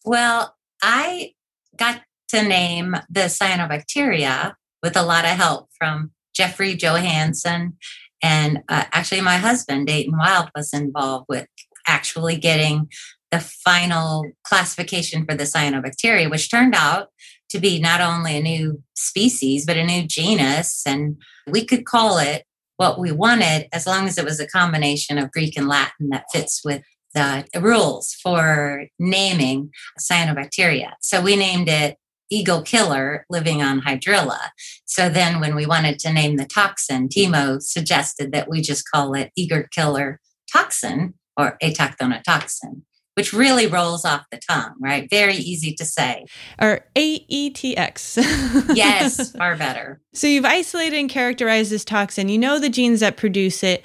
Well, 0.04 0.56
I 0.82 1.34
got 1.76 2.02
to 2.34 2.42
name 2.42 2.96
the 3.10 3.22
cyanobacteria 3.22 4.54
with 4.82 4.96
a 4.96 5.02
lot 5.02 5.24
of 5.24 5.32
help 5.32 5.68
from 5.78 6.10
Jeffrey 6.34 6.74
Johansen. 6.74 7.74
And 8.22 8.58
uh, 8.68 8.84
actually, 8.92 9.20
my 9.20 9.36
husband, 9.36 9.86
Dayton 9.86 10.16
Wilde, 10.16 10.50
was 10.54 10.72
involved 10.72 11.26
with 11.28 11.46
actually 11.86 12.36
getting 12.36 12.88
the 13.30 13.40
final 13.40 14.24
classification 14.44 15.24
for 15.26 15.34
the 15.34 15.44
cyanobacteria, 15.44 16.30
which 16.30 16.50
turned 16.50 16.74
out 16.74 17.08
to 17.50 17.58
be 17.58 17.80
not 17.80 18.00
only 18.00 18.36
a 18.36 18.42
new 18.42 18.82
species, 18.94 19.66
but 19.66 19.76
a 19.76 19.84
new 19.84 20.06
genus. 20.06 20.82
And 20.86 21.16
we 21.46 21.64
could 21.64 21.84
call 21.84 22.18
it 22.18 22.44
what 22.76 22.98
we 22.98 23.12
wanted 23.12 23.68
as 23.72 23.86
long 23.86 24.06
as 24.06 24.16
it 24.16 24.24
was 24.24 24.40
a 24.40 24.46
combination 24.46 25.18
of 25.18 25.30
Greek 25.30 25.56
and 25.56 25.68
Latin 25.68 26.08
that 26.10 26.24
fits 26.32 26.62
with 26.64 26.82
the 27.14 27.44
rules 27.60 28.14
for 28.22 28.86
naming 28.98 29.70
cyanobacteria. 30.00 30.92
So 31.00 31.20
we 31.20 31.36
named 31.36 31.68
it 31.68 31.96
eagle 32.32 32.62
killer 32.62 33.26
living 33.28 33.62
on 33.62 33.82
hydrilla. 33.82 34.38
So 34.86 35.08
then 35.08 35.38
when 35.40 35.54
we 35.54 35.66
wanted 35.66 35.98
to 36.00 36.12
name 36.12 36.36
the 36.36 36.46
toxin, 36.46 37.08
Timo 37.08 37.60
suggested 37.60 38.32
that 38.32 38.48
we 38.48 38.62
just 38.62 38.90
call 38.90 39.14
it 39.14 39.30
eagle 39.36 39.64
killer 39.70 40.18
toxin 40.52 41.14
or 41.36 41.56
aetokthonotoxin, 41.62 42.82
which 43.14 43.32
really 43.32 43.66
rolls 43.66 44.04
off 44.04 44.24
the 44.30 44.40
tongue, 44.50 44.74
right? 44.80 45.08
Very 45.10 45.34
easy 45.34 45.74
to 45.74 45.84
say. 45.84 46.24
Or 46.60 46.80
AETX. 46.96 48.74
yes, 48.74 49.32
far 49.32 49.56
better. 49.56 50.00
So 50.14 50.26
you've 50.26 50.44
isolated 50.44 50.98
and 50.98 51.10
characterized 51.10 51.70
this 51.70 51.84
toxin. 51.84 52.28
You 52.28 52.38
know 52.38 52.58
the 52.58 52.70
genes 52.70 53.00
that 53.00 53.16
produce 53.16 53.62
it. 53.62 53.84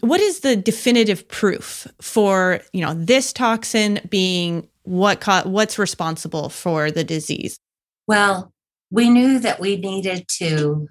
What 0.00 0.20
is 0.20 0.40
the 0.40 0.54
definitive 0.54 1.26
proof 1.28 1.88
for, 2.00 2.60
you 2.72 2.82
know, 2.82 2.94
this 2.94 3.32
toxin 3.32 4.00
being 4.08 4.68
what 4.84 5.20
co- 5.20 5.42
what's 5.48 5.78
responsible 5.78 6.48
for 6.48 6.90
the 6.90 7.04
disease? 7.04 7.58
Well, 8.08 8.52
we 8.90 9.10
knew 9.10 9.38
that 9.38 9.60
we 9.60 9.76
needed 9.76 10.26
to 10.38 10.88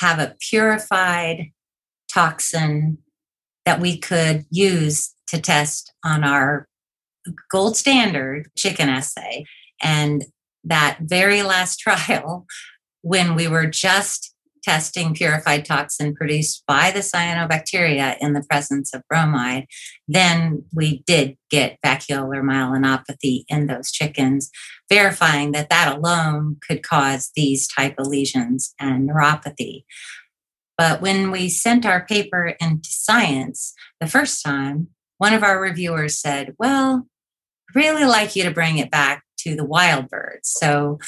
have 0.00 0.18
a 0.18 0.34
purified 0.40 1.52
toxin 2.10 2.98
that 3.66 3.78
we 3.78 3.98
could 3.98 4.46
use 4.50 5.14
to 5.28 5.38
test 5.38 5.92
on 6.02 6.24
our 6.24 6.66
gold 7.50 7.76
standard 7.76 8.48
chicken 8.56 8.88
assay. 8.88 9.44
And 9.82 10.24
that 10.64 10.98
very 11.02 11.42
last 11.42 11.78
trial, 11.80 12.46
when 13.02 13.34
we 13.34 13.48
were 13.48 13.66
just 13.66 14.34
testing 14.66 15.14
purified 15.14 15.64
toxin 15.64 16.14
produced 16.14 16.64
by 16.66 16.90
the 16.90 17.00
cyanobacteria 17.00 18.16
in 18.20 18.32
the 18.32 18.42
presence 18.42 18.92
of 18.92 19.02
bromide, 19.08 19.66
then 20.08 20.64
we 20.74 21.02
did 21.06 21.36
get 21.50 21.78
vacuolar 21.84 22.42
myelinopathy 22.42 23.44
in 23.48 23.66
those 23.66 23.92
chickens, 23.92 24.50
verifying 24.90 25.52
that 25.52 25.70
that 25.70 25.96
alone 25.96 26.56
could 26.66 26.82
cause 26.82 27.30
these 27.36 27.68
type 27.68 27.94
of 27.98 28.06
lesions 28.06 28.74
and 28.80 29.08
neuropathy. 29.08 29.84
But 30.76 31.00
when 31.00 31.30
we 31.30 31.48
sent 31.48 31.86
our 31.86 32.04
paper 32.04 32.54
into 32.60 32.90
science 32.90 33.72
the 34.00 34.06
first 34.06 34.44
time, 34.44 34.88
one 35.18 35.32
of 35.32 35.42
our 35.42 35.60
reviewers 35.60 36.20
said, 36.20 36.54
Well, 36.58 37.06
really 37.74 38.04
like 38.04 38.36
you 38.36 38.42
to 38.42 38.50
bring 38.50 38.78
it 38.78 38.90
back 38.90 39.22
to 39.38 39.54
the 39.54 39.64
wild 39.64 40.08
birds. 40.08 40.50
So 40.58 40.98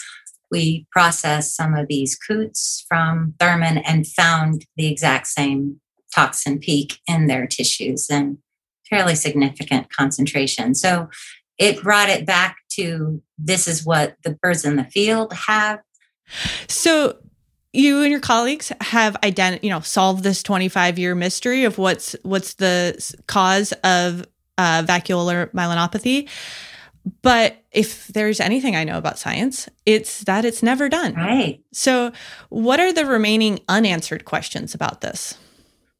we 0.50 0.86
processed 0.90 1.56
some 1.56 1.74
of 1.74 1.88
these 1.88 2.16
coots 2.16 2.84
from 2.88 3.34
Thurmond 3.38 3.82
and 3.84 4.06
found 4.06 4.64
the 4.76 4.86
exact 4.86 5.26
same 5.26 5.80
toxin 6.14 6.58
peak 6.58 6.98
in 7.06 7.26
their 7.26 7.46
tissues 7.46 8.08
and 8.10 8.38
fairly 8.88 9.14
significant 9.14 9.92
concentration. 9.92 10.74
So 10.74 11.08
it 11.58 11.82
brought 11.82 12.08
it 12.08 12.24
back 12.24 12.56
to 12.70 13.22
this 13.36 13.68
is 13.68 13.84
what 13.84 14.16
the 14.22 14.30
birds 14.30 14.64
in 14.64 14.76
the 14.76 14.84
field 14.84 15.32
have. 15.32 15.80
So 16.68 17.18
you 17.72 18.02
and 18.02 18.10
your 18.10 18.20
colleagues 18.20 18.72
have 18.80 19.16
ident- 19.22 19.62
you 19.62 19.70
know 19.70 19.80
solved 19.80 20.22
this 20.22 20.42
25 20.42 20.98
year 20.98 21.14
mystery 21.14 21.64
of 21.64 21.78
what's 21.78 22.16
what's 22.22 22.54
the 22.54 23.16
cause 23.26 23.72
of 23.84 24.26
uh, 24.56 24.82
vacuolar 24.82 25.50
myelinopathy 25.52 26.28
but 27.22 27.64
if 27.70 28.08
there's 28.08 28.40
anything 28.40 28.74
i 28.74 28.84
know 28.84 28.98
about 28.98 29.18
science 29.18 29.68
it's 29.88 30.20
that 30.24 30.44
it's 30.44 30.62
never 30.62 30.90
done. 30.90 31.14
Right. 31.14 31.62
So 31.72 32.12
what 32.50 32.78
are 32.78 32.92
the 32.92 33.06
remaining 33.06 33.60
unanswered 33.68 34.26
questions 34.26 34.74
about 34.74 35.00
this? 35.00 35.38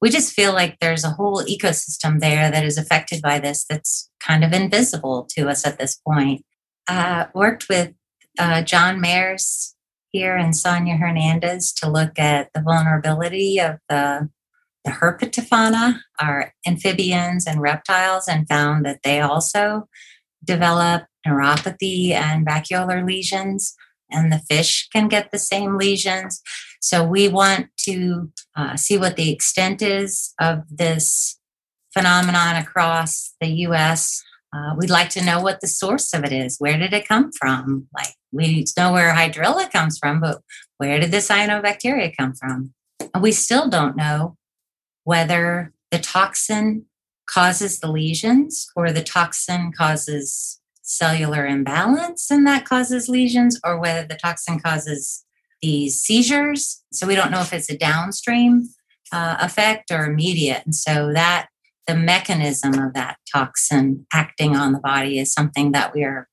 We 0.02 0.10
just 0.10 0.34
feel 0.34 0.52
like 0.52 0.78
there's 0.78 1.04
a 1.04 1.10
whole 1.10 1.42
ecosystem 1.44 2.20
there 2.20 2.50
that 2.50 2.64
is 2.64 2.76
affected 2.76 3.22
by 3.22 3.38
this 3.38 3.64
that's 3.64 4.10
kind 4.20 4.44
of 4.44 4.52
invisible 4.52 5.26
to 5.30 5.48
us 5.48 5.66
at 5.66 5.78
this 5.78 5.96
point. 6.06 6.44
Uh, 6.86 7.26
worked 7.34 7.70
with 7.70 7.94
uh, 8.38 8.60
John 8.60 9.02
Maerz 9.02 9.72
here 10.10 10.36
and 10.36 10.54
Sonia 10.54 10.96
Hernandez 10.96 11.72
to 11.74 11.90
look 11.90 12.18
at 12.18 12.50
the 12.52 12.60
vulnerability 12.60 13.58
of 13.58 13.78
the, 13.88 14.28
the 14.84 14.90
herpetofauna, 14.90 16.00
our 16.20 16.52
amphibians 16.66 17.46
and 17.46 17.62
reptiles, 17.62 18.28
and 18.28 18.46
found 18.46 18.84
that 18.84 19.00
they 19.02 19.20
also 19.20 19.88
develop 20.44 21.04
neuropathy 21.26 22.10
and 22.10 22.46
vacuolar 22.46 23.06
lesions, 23.06 23.74
and 24.10 24.32
the 24.32 24.38
fish 24.38 24.88
can 24.92 25.08
get 25.08 25.30
the 25.30 25.38
same 25.38 25.76
lesions. 25.76 26.40
So 26.80 27.04
we 27.04 27.28
want 27.28 27.68
to 27.80 28.30
uh, 28.56 28.76
see 28.76 28.96
what 28.96 29.16
the 29.16 29.30
extent 29.30 29.82
is 29.82 30.32
of 30.40 30.62
this 30.70 31.38
phenomenon 31.92 32.56
across 32.56 33.34
the 33.40 33.48
US 33.66 34.22
uh, 34.54 34.74
we'd 34.76 34.90
like 34.90 35.10
to 35.10 35.24
know 35.24 35.40
what 35.40 35.60
the 35.60 35.66
source 35.66 36.14
of 36.14 36.24
it 36.24 36.32
is. 36.32 36.56
Where 36.58 36.78
did 36.78 36.92
it 36.92 37.06
come 37.06 37.30
from? 37.32 37.86
Like 37.94 38.14
we 38.32 38.64
know 38.76 38.92
where 38.92 39.12
hydrilla 39.12 39.70
comes 39.70 39.98
from, 39.98 40.20
but 40.20 40.40
where 40.78 40.98
did 40.98 41.10
the 41.10 41.18
cyanobacteria 41.18 42.16
come 42.16 42.34
from? 42.34 42.72
And 43.12 43.22
we 43.22 43.32
still 43.32 43.68
don't 43.68 43.96
know 43.96 44.36
whether 45.04 45.72
the 45.90 45.98
toxin 45.98 46.86
causes 47.28 47.80
the 47.80 47.90
lesions 47.90 48.70
or 48.74 48.90
the 48.90 49.02
toxin 49.02 49.72
causes 49.72 50.60
cellular 50.82 51.46
imbalance 51.46 52.30
and 52.30 52.46
that 52.46 52.64
causes 52.64 53.08
lesions 53.08 53.60
or 53.64 53.78
whether 53.78 54.06
the 54.06 54.16
toxin 54.16 54.58
causes 54.58 55.24
these 55.60 56.00
seizures. 56.00 56.82
So 56.92 57.06
we 57.06 57.14
don't 57.14 57.30
know 57.30 57.40
if 57.40 57.52
it's 57.52 57.70
a 57.70 57.76
downstream 57.76 58.68
uh, 59.12 59.36
effect 59.40 59.90
or 59.90 60.04
immediate. 60.04 60.62
And 60.64 60.74
so 60.74 61.12
that 61.12 61.48
the 61.86 61.96
mechanism 61.96 62.74
of 62.74 62.94
that 62.94 63.16
toxin 63.32 64.06
acting 64.12 64.56
on 64.56 64.72
the 64.72 64.78
body 64.78 65.18
is 65.18 65.32
something 65.32 65.72
that 65.72 65.94
we 65.94 66.04
are 66.04 66.28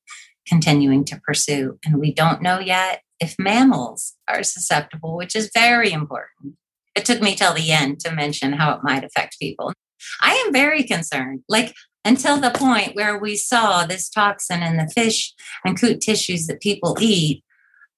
continuing 0.48 1.04
to 1.06 1.20
pursue. 1.26 1.80
And 1.86 2.00
we 2.00 2.14
don't 2.14 2.42
know 2.42 2.60
yet 2.60 3.02
if 3.20 3.36
mammals 3.40 4.14
are 4.28 4.44
susceptible, 4.44 5.16
which 5.16 5.36
is 5.36 5.50
very 5.54 5.92
important. 5.92 6.56
It 6.96 7.06
took 7.06 7.22
me 7.22 7.36
till 7.36 7.54
the 7.54 7.72
end 7.72 8.00
to 8.02 8.14
mention 8.14 8.54
how 8.54 8.74
it 8.74 8.84
might 8.84 9.04
affect 9.04 9.40
people. 9.40 9.74
I 10.22 10.34
am 10.46 10.54
very 10.54 10.84
concerned. 10.84 11.42
Like 11.48 11.74
until 12.04 12.40
the 12.40 12.52
point 12.52 12.96
where 12.96 13.18
we 13.18 13.36
saw 13.36 13.86
this 13.86 14.10
toxin 14.10 14.62
in 14.62 14.78
the 14.78 14.88
fish 14.88 15.34
and 15.66 15.80
coot 15.80 16.02
tissues 16.02 16.48
that 16.48 16.62
people 16.62 16.98
eat, 17.02 17.44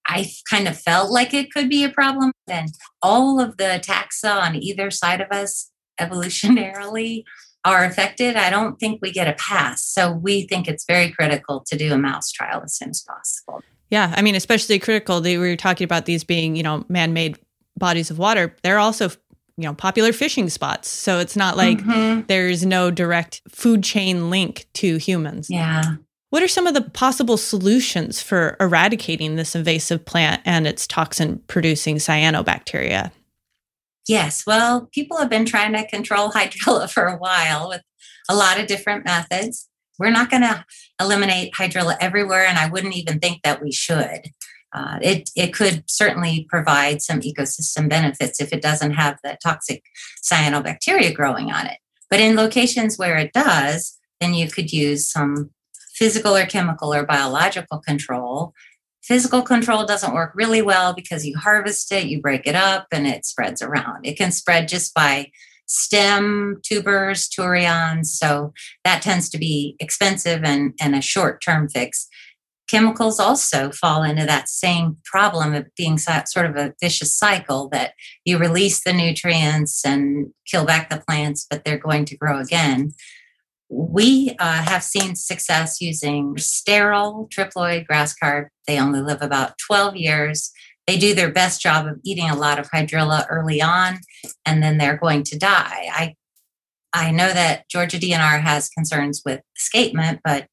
I 0.08 0.32
kind 0.50 0.68
of 0.68 0.80
felt 0.80 1.12
like 1.12 1.34
it 1.34 1.52
could 1.52 1.70
be 1.70 1.84
a 1.84 1.90
problem. 1.90 2.32
And 2.48 2.70
all 3.02 3.42
of 3.42 3.58
the 3.58 3.82
taxa 3.84 4.42
on 4.42 4.56
either 4.56 4.90
side 4.90 5.22
of 5.22 5.28
us 5.32 5.72
evolutionarily 6.00 7.24
are 7.66 7.84
affected, 7.84 8.38
I 8.38 8.50
don't 8.50 8.80
think 8.80 9.00
we 9.02 9.12
get 9.12 9.28
a 9.28 9.34
pass. 9.34 9.84
So 9.84 10.12
we 10.12 10.44
think 10.44 10.68
it's 10.68 10.86
very 10.86 11.12
critical 11.12 11.64
to 11.68 11.78
do 11.78 11.92
a 11.94 11.98
mouse 11.98 12.32
trial 12.32 12.62
as 12.64 12.76
soon 12.76 12.92
as 12.92 13.02
possible. 13.02 13.62
Yeah, 13.90 14.14
I 14.16 14.22
mean, 14.22 14.36
especially 14.36 14.80
critical. 14.80 15.20
They 15.20 15.38
were 15.38 15.56
talking 15.56 15.86
about 15.86 16.06
these 16.06 16.24
being, 16.24 16.56
you 16.56 16.64
know, 16.64 16.86
man-made 16.88 17.38
bodies 17.78 18.10
of 18.10 18.18
water. 18.18 18.56
They're 18.64 18.80
also, 18.80 19.10
you 19.58 19.64
know, 19.64 19.74
popular 19.74 20.14
fishing 20.14 20.50
spots. 20.50 20.88
So 20.88 21.20
it's 21.20 21.36
not 21.36 21.58
like 21.58 21.80
mm-hmm. 21.80 22.22
there's 22.28 22.66
no 22.66 22.92
direct 22.92 23.42
food 23.50 23.84
chain 23.84 24.30
link 24.30 24.68
to 24.76 24.98
humans. 24.98 25.50
Yeah. 25.50 25.96
What 26.30 26.44
are 26.44 26.48
some 26.48 26.68
of 26.68 26.74
the 26.74 26.82
possible 26.82 27.38
solutions 27.38 28.22
for 28.22 28.56
eradicating 28.60 29.36
this 29.36 29.56
invasive 29.56 30.06
plant 30.06 30.42
and 30.46 30.68
its 30.68 30.86
toxin 30.86 31.42
producing 31.48 31.96
cyanobacteria? 31.96 33.12
Yes, 34.08 34.44
well, 34.46 34.90
people 34.94 35.18
have 35.18 35.30
been 35.30 35.46
trying 35.46 35.74
to 35.74 35.88
control 35.88 36.30
hydrilla 36.34 36.90
for 36.90 37.06
a 37.06 37.18
while 37.18 37.68
with 37.68 37.82
a 38.30 38.36
lot 38.36 38.60
of 38.60 38.68
different 38.68 39.06
methods. 39.06 39.70
We're 39.98 40.12
not 40.12 40.30
going 40.30 40.44
to 40.44 40.64
eliminate 41.02 41.54
hydrilla 41.54 41.98
everywhere, 42.00 42.46
and 42.46 42.58
I 42.58 42.70
wouldn't 42.70 42.96
even 42.96 43.20
think 43.20 43.42
that 43.44 43.62
we 43.64 43.72
should. 43.72 44.32
Uh, 44.78 45.00
it, 45.02 45.30
it 45.36 45.54
could 45.54 45.84
certainly 45.88 46.46
provide 46.50 47.02
some 47.02 47.22
ecosystem 47.22 47.90
benefits 47.90 48.40
if 48.40 48.54
it 48.54 48.62
doesn't 48.62 48.92
have 48.92 49.18
the 49.24 49.38
toxic 49.42 49.84
cyanobacteria 50.22 51.14
growing 51.14 51.52
on 51.52 51.66
it. 51.66 51.80
But 52.10 52.20
in 52.20 52.36
locations 52.36 52.98
where 52.98 53.18
it 53.18 53.34
does, 53.34 53.98
then 54.22 54.34
you 54.34 54.48
could 54.50 54.72
use 54.72 55.10
some 55.10 55.50
physical 55.94 56.36
or 56.36 56.46
chemical 56.46 56.94
or 56.94 57.06
biological 57.06 57.80
control 57.80 58.54
Physical 59.08 59.42
control 59.42 59.86
doesn't 59.86 60.14
work 60.14 60.34
really 60.36 60.62
well 60.62 60.94
because 60.94 61.26
you 61.26 61.38
harvest 61.38 61.94
it, 61.94 62.08
you 62.08 62.20
break 62.20 62.46
it 62.46 62.56
up, 62.56 62.88
and 62.92 63.08
it 63.08 63.26
spreads 63.26 63.62
around. 63.62 64.06
It 64.06 64.18
can 64.18 64.34
spread 64.34 64.68
just 64.68 64.94
by 64.94 65.32
stem, 65.66 66.60
tubers, 66.62 67.30
turions. 67.30 68.08
So 68.08 68.54
that 68.84 69.02
tends 69.02 69.30
to 69.30 69.38
be 69.38 69.78
expensive 69.80 70.44
and, 70.44 70.74
and 70.82 70.94
a 70.94 71.02
short 71.02 71.42
term 71.42 71.70
fix. 71.70 72.10
Chemicals 72.68 73.20
also 73.20 73.72
fall 73.72 74.04
into 74.04 74.26
that 74.26 74.50
same 74.50 74.98
problem 75.06 75.54
of 75.54 75.68
being 75.78 75.98
sort 75.98 76.46
of 76.46 76.56
a 76.56 76.74
vicious 76.82 77.14
cycle 77.14 77.70
that 77.70 77.94
you 78.26 78.38
release 78.38 78.84
the 78.84 78.94
nutrients 78.94 79.86
and 79.86 80.28
kill 80.46 80.66
back 80.66 80.90
the 80.90 81.02
plants, 81.08 81.46
but 81.50 81.64
they're 81.64 81.78
going 81.78 82.06
to 82.06 82.18
grow 82.18 82.40
again 82.40 82.94
we 83.70 84.36
uh, 84.40 84.64
have 84.64 84.84
seen 84.84 85.16
success 85.16 85.82
using 85.82 86.38
sterile 86.38 87.28
triploid 87.36 87.86
grass 87.86 88.14
carp. 88.14 88.50
They 88.66 88.80
only 88.80 89.02
live 89.02 89.22
about 89.22 89.58
12 89.66 89.96
years. 89.98 90.52
They 90.86 90.98
do 90.98 91.14
their 91.14 91.32
best 91.32 91.62
job 91.62 91.86
of 91.86 92.00
eating 92.06 92.30
a 92.30 92.36
lot 92.36 92.60
of 92.60 92.70
hydrilla 92.72 93.26
early 93.30 93.62
on, 93.62 94.00
and 94.46 94.64
then 94.64 94.78
they're 94.78 94.98
going 94.98 95.24
to 95.24 95.38
die. 95.38 95.90
I 95.92 96.16
I 96.94 97.12
know 97.12 97.32
that 97.32 97.70
Georgia 97.70 97.98
DNR 97.98 98.42
has 98.42 98.70
concerns 98.70 99.22
with 99.26 99.42
escapement, 99.58 100.22
but 100.24 100.48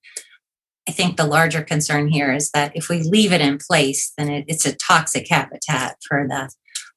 I 0.88 0.92
think 0.92 1.16
the 1.16 1.26
larger 1.26 1.62
concern 1.62 2.08
here 2.08 2.32
is 2.32 2.50
that 2.50 2.72
if 2.74 2.88
we 2.88 3.02
leave 3.02 3.32
it 3.32 3.40
in 3.40 3.58
place, 3.58 4.12
then 4.18 4.28
it, 4.30 4.44
it's 4.48 4.66
a 4.66 4.76
toxic 4.76 5.26
habitat 5.28 5.96
for 6.06 6.26
the 6.28 6.50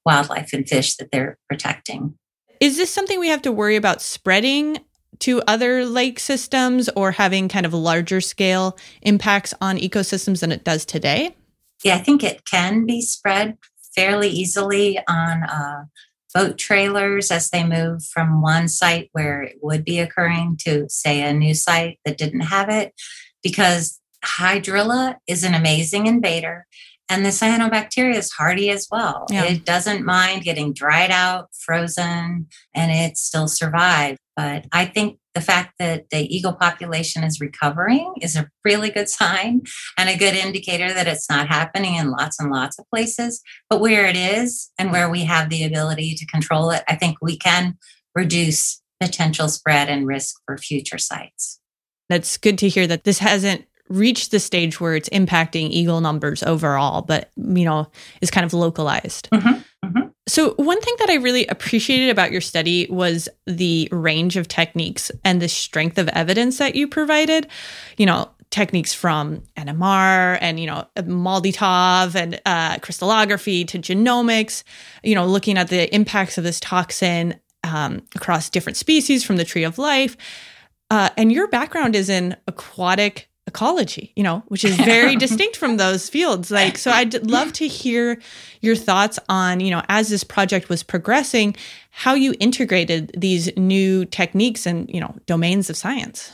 wildlife 0.06 0.52
and 0.54 0.68
fish 0.68 0.96
that 0.98 1.12
they're 1.12 1.38
protecting. 1.48 2.18
Is 2.60 2.78
this 2.78 2.92
something 2.92 3.20
we 3.20 3.30
have 3.30 3.42
to 3.44 3.52
worry 3.52 3.76
about 3.76 4.02
spreading 4.02 4.80
to 5.20 5.42
other 5.48 5.86
lake 5.86 6.20
systems 6.20 6.90
or 6.96 7.12
having 7.12 7.48
kind 7.48 7.66
of 7.66 7.74
larger 7.74 8.22
scale 8.22 8.78
impacts 9.02 9.54
on 9.62 9.78
ecosystems 9.78 10.42
than 10.42 10.52
it 10.52 10.64
does 10.64 10.86
today? 10.86 11.36
Yeah, 11.84 11.96
I 11.96 12.00
think 12.00 12.24
it 12.24 12.46
can 12.46 12.86
be 12.86 13.02
spread 13.02 13.58
fairly 13.96 14.30
easily 14.30 15.00
on 15.08 15.44
uh, 15.44 15.86
boat 16.34 16.58
trailers 16.58 17.32
as 17.32 17.50
they 17.50 17.64
move 17.64 18.04
from 18.04 18.42
one 18.42 18.68
site 18.68 19.10
where 19.14 19.42
it 19.42 19.58
would 19.62 19.84
be 19.84 20.00
occurring 20.00 20.58
to, 20.62 20.88
say, 20.90 21.24
a 21.24 21.34
new 21.34 21.54
site 21.54 22.00
that 22.06 22.18
didn't 22.18 22.42
have 22.42 22.70
it, 22.70 22.94
because 23.48 24.02
hydrilla 24.26 25.16
is 25.26 25.46
an 25.46 25.54
amazing 25.54 26.06
invader. 26.06 26.66
And 27.08 27.24
the 27.24 27.30
cyanobacteria 27.30 28.16
is 28.16 28.34
hardy 28.34 28.70
as 28.70 28.90
well. 28.92 29.26
Yeah. 29.32 29.46
It 29.46 29.64
doesn't 29.64 30.06
mind 30.06 30.44
getting 30.44 30.74
dried 30.74 31.12
out, 31.12 31.48
frozen, 31.58 32.48
and 32.76 32.92
it 32.92 33.16
still 33.16 33.48
survives. 33.48 34.20
But 34.36 34.66
I 34.74 34.84
think 34.84 35.20
the 35.34 35.40
fact 35.40 35.76
that 35.80 36.10
the 36.10 36.36
eagle 36.36 36.56
population 36.56 37.24
is 37.24 37.40
recovering 37.40 38.16
is 38.22 38.36
a 38.36 38.50
really 38.66 38.90
good 38.90 39.08
sign 39.08 39.62
and 39.98 40.10
a 40.10 40.18
good 40.18 40.36
indicator 40.36 40.94
that 40.94 41.08
it's 41.08 41.30
not 41.30 41.48
happening 41.48 41.96
in 41.96 42.12
lots 42.12 42.42
and 42.42 42.52
lots 42.52 42.78
of 42.78 42.86
places. 42.94 43.42
But 43.70 43.80
where 43.80 44.06
it 44.08 44.18
is 44.18 44.70
and 44.78 44.92
where 44.92 45.10
we 45.10 45.24
have 45.24 45.50
the 45.50 45.64
ability 45.64 46.16
to 46.16 46.26
control 46.26 46.72
it, 46.72 46.84
I 46.90 46.98
think 46.98 47.20
we 47.22 47.38
can 47.38 47.78
reduce 48.14 48.82
potential 49.00 49.48
spread 49.48 49.88
and 49.88 50.06
risk 50.06 50.36
for 50.46 50.58
future 50.58 50.98
sites. 50.98 51.57
That's 52.10 52.38
good 52.38 52.58
to 52.60 52.70
hear 52.70 52.88
that 52.88 53.04
this 53.04 53.20
hasn't 53.20 53.66
reached 53.90 54.32
the 54.32 54.40
stage 54.40 54.82
where 54.82 54.96
it's 54.96 55.10
impacting 55.10 55.70
eagle 55.70 56.02
numbers 56.02 56.44
overall, 56.44 57.02
but 57.02 57.32
you 57.38 57.66
know, 57.66 57.88
is 58.22 58.32
kind 58.32 58.46
of 58.46 58.54
localized. 58.54 59.30
Mhm, 59.32 59.64
mhm. 59.86 60.12
So, 60.28 60.56
one 60.56 60.82
thing 60.82 60.96
that 61.00 61.10
I 61.10 61.16
really 61.16 61.48
appreciated 61.48 62.10
about 62.10 62.32
your 62.32 62.42
study 62.42 62.86
was 62.90 63.30
the 63.46 63.88
range 63.92 64.36
of 64.36 64.50
techniques 64.50 65.10
and 65.24 65.42
the 65.42 65.48
strength 65.48 65.98
of 65.98 66.10
evidence 66.10 66.58
that 66.58 66.76
you 66.76 66.88
provided. 66.88 67.48
You 67.98 68.08
know, 68.08 68.30
techniques 68.50 68.94
from 68.94 69.44
NMR 69.56 70.38
and, 70.42 70.60
you 70.60 70.68
know, 70.68 70.86
MALDI-TOF 70.98 72.16
and 72.16 72.42
uh, 72.46 72.78
crystallography 72.80 73.66
to 73.66 73.80
genomics, 73.80 74.64
you 75.04 75.16
know, 75.16 75.26
looking 75.26 75.58
at 75.58 75.68
the 75.70 75.94
impacts 75.94 76.38
of 76.38 76.44
this 76.44 76.60
toxin 76.60 77.36
um, 77.64 78.02
across 78.16 78.50
different 78.50 78.78
species 78.78 79.24
from 79.24 79.38
the 79.38 79.46
tree 79.46 79.64
of 79.64 79.78
life. 79.78 80.16
Uh, 80.90 81.10
and 81.18 81.32
your 81.32 81.48
background 81.48 81.96
is 81.96 82.10
in 82.10 82.36
aquatic 82.48 83.30
ecology, 83.48 84.12
you 84.16 84.24
know, 84.24 84.44
which 84.48 84.64
is 84.64 84.76
very 84.76 85.16
distinct 85.26 85.56
from 85.58 85.78
those 85.78 86.10
fields. 86.10 86.52
Like, 86.52 86.78
so 86.78 86.92
I'd 86.92 87.26
love 87.30 87.54
to 87.54 87.68
hear 87.68 88.20
your 88.62 88.76
thoughts 88.76 89.18
on, 89.30 89.60
you 89.60 89.72
know, 89.72 89.82
as 89.90 90.10
this 90.10 90.24
project 90.24 90.70
was 90.70 90.84
progressing, 90.84 91.56
how 91.90 92.14
you 92.14 92.36
integrated 92.40 93.12
these 93.18 93.50
new 93.58 94.06
techniques 94.06 94.66
and, 94.66 94.90
you 94.90 95.00
know, 95.00 95.16
domains 95.26 95.70
of 95.70 95.78
science. 95.78 96.32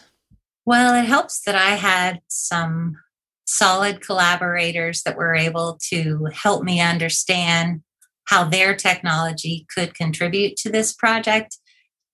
Well, 0.65 0.95
it 0.95 1.05
helps 1.05 1.41
that 1.41 1.55
I 1.55 1.71
had 1.71 2.21
some 2.27 2.97
solid 3.45 4.01
collaborators 4.01 5.03
that 5.03 5.17
were 5.17 5.35
able 5.35 5.77
to 5.89 6.29
help 6.33 6.63
me 6.63 6.79
understand 6.79 7.81
how 8.25 8.45
their 8.45 8.75
technology 8.75 9.65
could 9.73 9.93
contribute 9.93 10.55
to 10.57 10.71
this 10.71 10.93
project. 10.93 11.57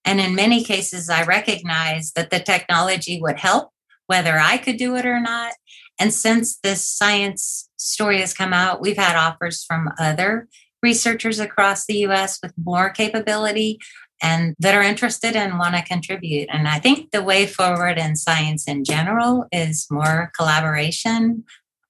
And 0.05 0.19
in 0.19 0.35
many 0.35 0.63
cases, 0.63 1.09
I 1.09 1.23
recognized 1.23 2.15
that 2.15 2.29
the 2.29 2.39
technology 2.39 3.19
would 3.21 3.39
help 3.39 3.69
whether 4.07 4.39
I 4.39 4.57
could 4.57 4.77
do 4.77 4.95
it 4.95 5.05
or 5.05 5.19
not. 5.19 5.53
And 5.99 6.13
since 6.13 6.57
this 6.57 6.87
science 6.87 7.69
story 7.77 8.21
has 8.21 8.33
come 8.33 8.53
out, 8.53 8.81
we've 8.81 8.97
had 8.97 9.15
offers 9.15 9.63
from 9.63 9.89
other 9.99 10.47
researchers 10.81 11.39
across 11.39 11.85
the 11.85 11.97
US 12.05 12.39
with 12.41 12.53
more 12.57 12.89
capability 12.89 13.79
and 14.21 14.55
that 14.59 14.75
are 14.75 14.81
interested 14.81 15.35
and 15.35 15.59
want 15.59 15.75
to 15.75 15.81
contribute. 15.83 16.49
And 16.51 16.67
I 16.67 16.79
think 16.79 17.11
the 17.11 17.23
way 17.23 17.45
forward 17.45 17.97
in 17.97 18.15
science 18.15 18.67
in 18.67 18.83
general 18.83 19.45
is 19.51 19.87
more 19.89 20.31
collaboration. 20.35 21.45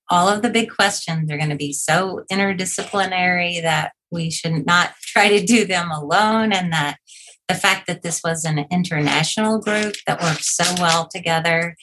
All 0.09 0.27
of 0.27 0.41
the 0.41 0.49
big 0.49 0.69
questions 0.69 1.31
are 1.31 1.37
going 1.37 1.49
to 1.49 1.55
be 1.55 1.73
so 1.73 2.25
interdisciplinary 2.31 3.61
that 3.61 3.93
we 4.11 4.29
should 4.29 4.65
not 4.65 4.93
try 5.01 5.29
to 5.29 5.45
do 5.45 5.65
them 5.65 5.89
alone. 5.91 6.51
And 6.51 6.73
that 6.73 6.97
the 7.49 7.55
fact 7.55 7.87
that 7.87 8.03
this 8.03 8.21
was 8.23 8.45
an 8.45 8.65
international 8.71 9.59
group 9.59 9.95
that 10.05 10.21
worked 10.21 10.45
so 10.45 10.63
well 10.79 11.09
together 11.11 11.75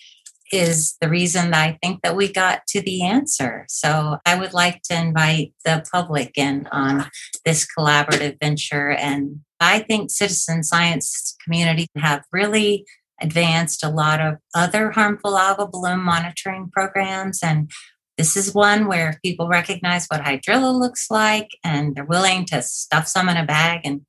is 0.53 0.97
the 1.01 1.09
reason 1.09 1.51
that 1.51 1.69
I 1.69 1.79
think 1.83 2.03
that 2.03 2.15
we 2.15 2.33
got 2.33 2.67
to 2.69 2.81
the 2.81 3.03
answer. 3.03 3.67
So 3.69 4.19
I 4.25 4.39
would 4.39 4.55
like 4.55 4.83
to 4.83 4.97
invite 4.97 5.53
the 5.65 5.85
public 5.93 6.39
in 6.39 6.69
on 6.71 7.11
this 7.45 7.67
collaborative 7.77 8.39
venture. 8.41 8.91
And 8.91 9.41
I 9.59 9.81
think 9.81 10.13
citizen 10.13 10.63
science 10.63 11.37
community 11.43 11.89
have 11.97 12.23
really 12.33 12.87
advanced 13.21 13.83
a 13.83 13.91
lot 13.91 14.21
of 14.21 14.37
other 14.55 14.93
harmful 14.93 15.33
algal 15.33 15.71
bloom 15.71 16.05
monitoring 16.05 16.71
programs. 16.73 17.41
And 17.43 17.71
this 18.17 18.37
is 18.37 18.55
one 18.55 18.87
where 18.87 19.19
people 19.25 19.49
recognize 19.49 20.07
what 20.07 20.23
hydrilla 20.23 20.79
looks 20.79 21.11
like 21.11 21.49
and 21.65 21.95
they're 21.95 22.05
willing 22.05 22.45
to 22.47 22.63
stuff 22.63 23.09
some 23.09 23.29
in 23.29 23.37
a 23.37 23.45
bag 23.45 23.81
and 23.85 24.03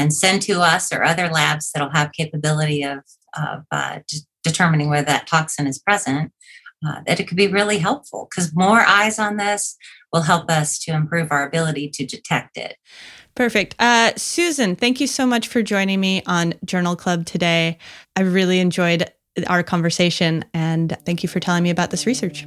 and 0.00 0.14
send 0.14 0.40
to 0.42 0.60
us 0.60 0.92
or 0.92 1.04
other 1.04 1.28
labs 1.28 1.70
that'll 1.70 1.90
have 1.90 2.12
capability 2.12 2.82
of, 2.82 3.00
of 3.36 3.64
uh, 3.70 3.98
determining 4.42 4.88
whether 4.88 5.04
that 5.04 5.26
toxin 5.26 5.66
is 5.66 5.78
present, 5.78 6.32
uh, 6.86 7.02
that 7.06 7.20
it 7.20 7.28
could 7.28 7.36
be 7.36 7.48
really 7.48 7.78
helpful 7.78 8.26
because 8.30 8.54
more 8.54 8.80
eyes 8.80 9.18
on 9.18 9.36
this 9.36 9.76
will 10.10 10.22
help 10.22 10.50
us 10.50 10.78
to 10.78 10.92
improve 10.92 11.30
our 11.30 11.46
ability 11.46 11.88
to 11.90 12.06
detect 12.06 12.56
it. 12.56 12.76
Perfect. 13.34 13.74
Uh, 13.78 14.12
Susan, 14.16 14.74
thank 14.74 15.00
you 15.00 15.06
so 15.06 15.26
much 15.26 15.48
for 15.48 15.62
joining 15.62 16.00
me 16.00 16.22
on 16.26 16.54
Journal 16.64 16.96
Club 16.96 17.26
today. 17.26 17.78
I 18.16 18.22
really 18.22 18.58
enjoyed 18.58 19.10
our 19.46 19.62
conversation 19.62 20.44
and 20.54 20.96
thank 21.04 21.22
you 21.22 21.28
for 21.28 21.40
telling 21.40 21.62
me 21.62 21.70
about 21.70 21.90
this 21.90 22.06
research. 22.06 22.46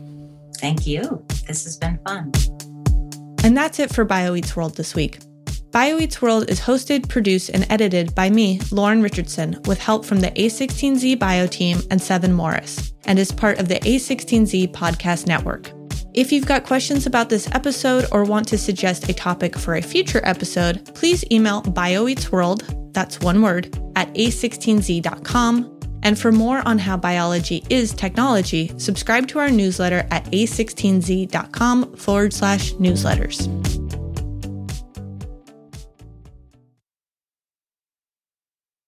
Thank 0.58 0.88
you. 0.88 1.24
This 1.48 1.64
has 1.66 1.78
been 1.78 2.00
fun. 2.08 2.32
And 3.44 3.56
that's 3.56 3.80
it 3.80 3.94
for 3.94 4.06
BioEats 4.06 4.56
World 4.56 4.76
this 4.76 4.96
week. 4.96 5.20
BioEats 5.74 6.22
World 6.22 6.52
is 6.52 6.60
hosted, 6.60 7.10
produced, 7.10 7.50
and 7.50 7.66
edited 7.68 8.14
by 8.14 8.30
me, 8.30 8.62
Lauren 8.70 9.02
Richardson, 9.02 9.60
with 9.66 9.80
help 9.80 10.06
from 10.06 10.20
the 10.20 10.30
A16Z 10.30 11.18
Bio 11.18 11.48
team 11.48 11.80
and 11.90 12.00
Seven 12.00 12.32
Morris, 12.32 12.94
and 13.06 13.18
is 13.18 13.32
part 13.32 13.58
of 13.58 13.70
the 13.70 13.80
A16Z 13.80 14.72
Podcast 14.72 15.26
Network. 15.26 15.72
If 16.14 16.32
you've 16.32 16.46
got 16.46 16.64
questions 16.64 17.08
about 17.08 17.30
this 17.30 17.50
episode 17.54 18.06
or 18.12 18.24
want 18.24 18.48
to 18.50 18.58
suggest 18.60 19.10
a 19.10 19.16
topic 19.16 19.58
for 19.58 19.74
a 19.74 19.82
future 19.82 20.22
episode, 20.24 20.94
please 20.94 21.26
email 21.32 21.64
bioeatsworld, 21.64 22.94
that's 22.94 23.20
one 23.22 23.42
word, 23.42 23.76
at 23.96 24.14
a16z.com. 24.14 25.80
And 26.04 26.20
for 26.20 26.32
more 26.32 26.62
on 26.68 26.78
how 26.78 26.98
biology 26.98 27.64
is 27.72 27.94
technology, 27.94 28.72
subscribe 28.78 29.28
to 29.30 29.40
our 29.40 29.50
newsletter 29.50 30.06
at 30.12 30.26
a16z.com 30.26 31.96
forward 31.96 32.32
slash 32.32 32.74
newsletters. 32.74 33.83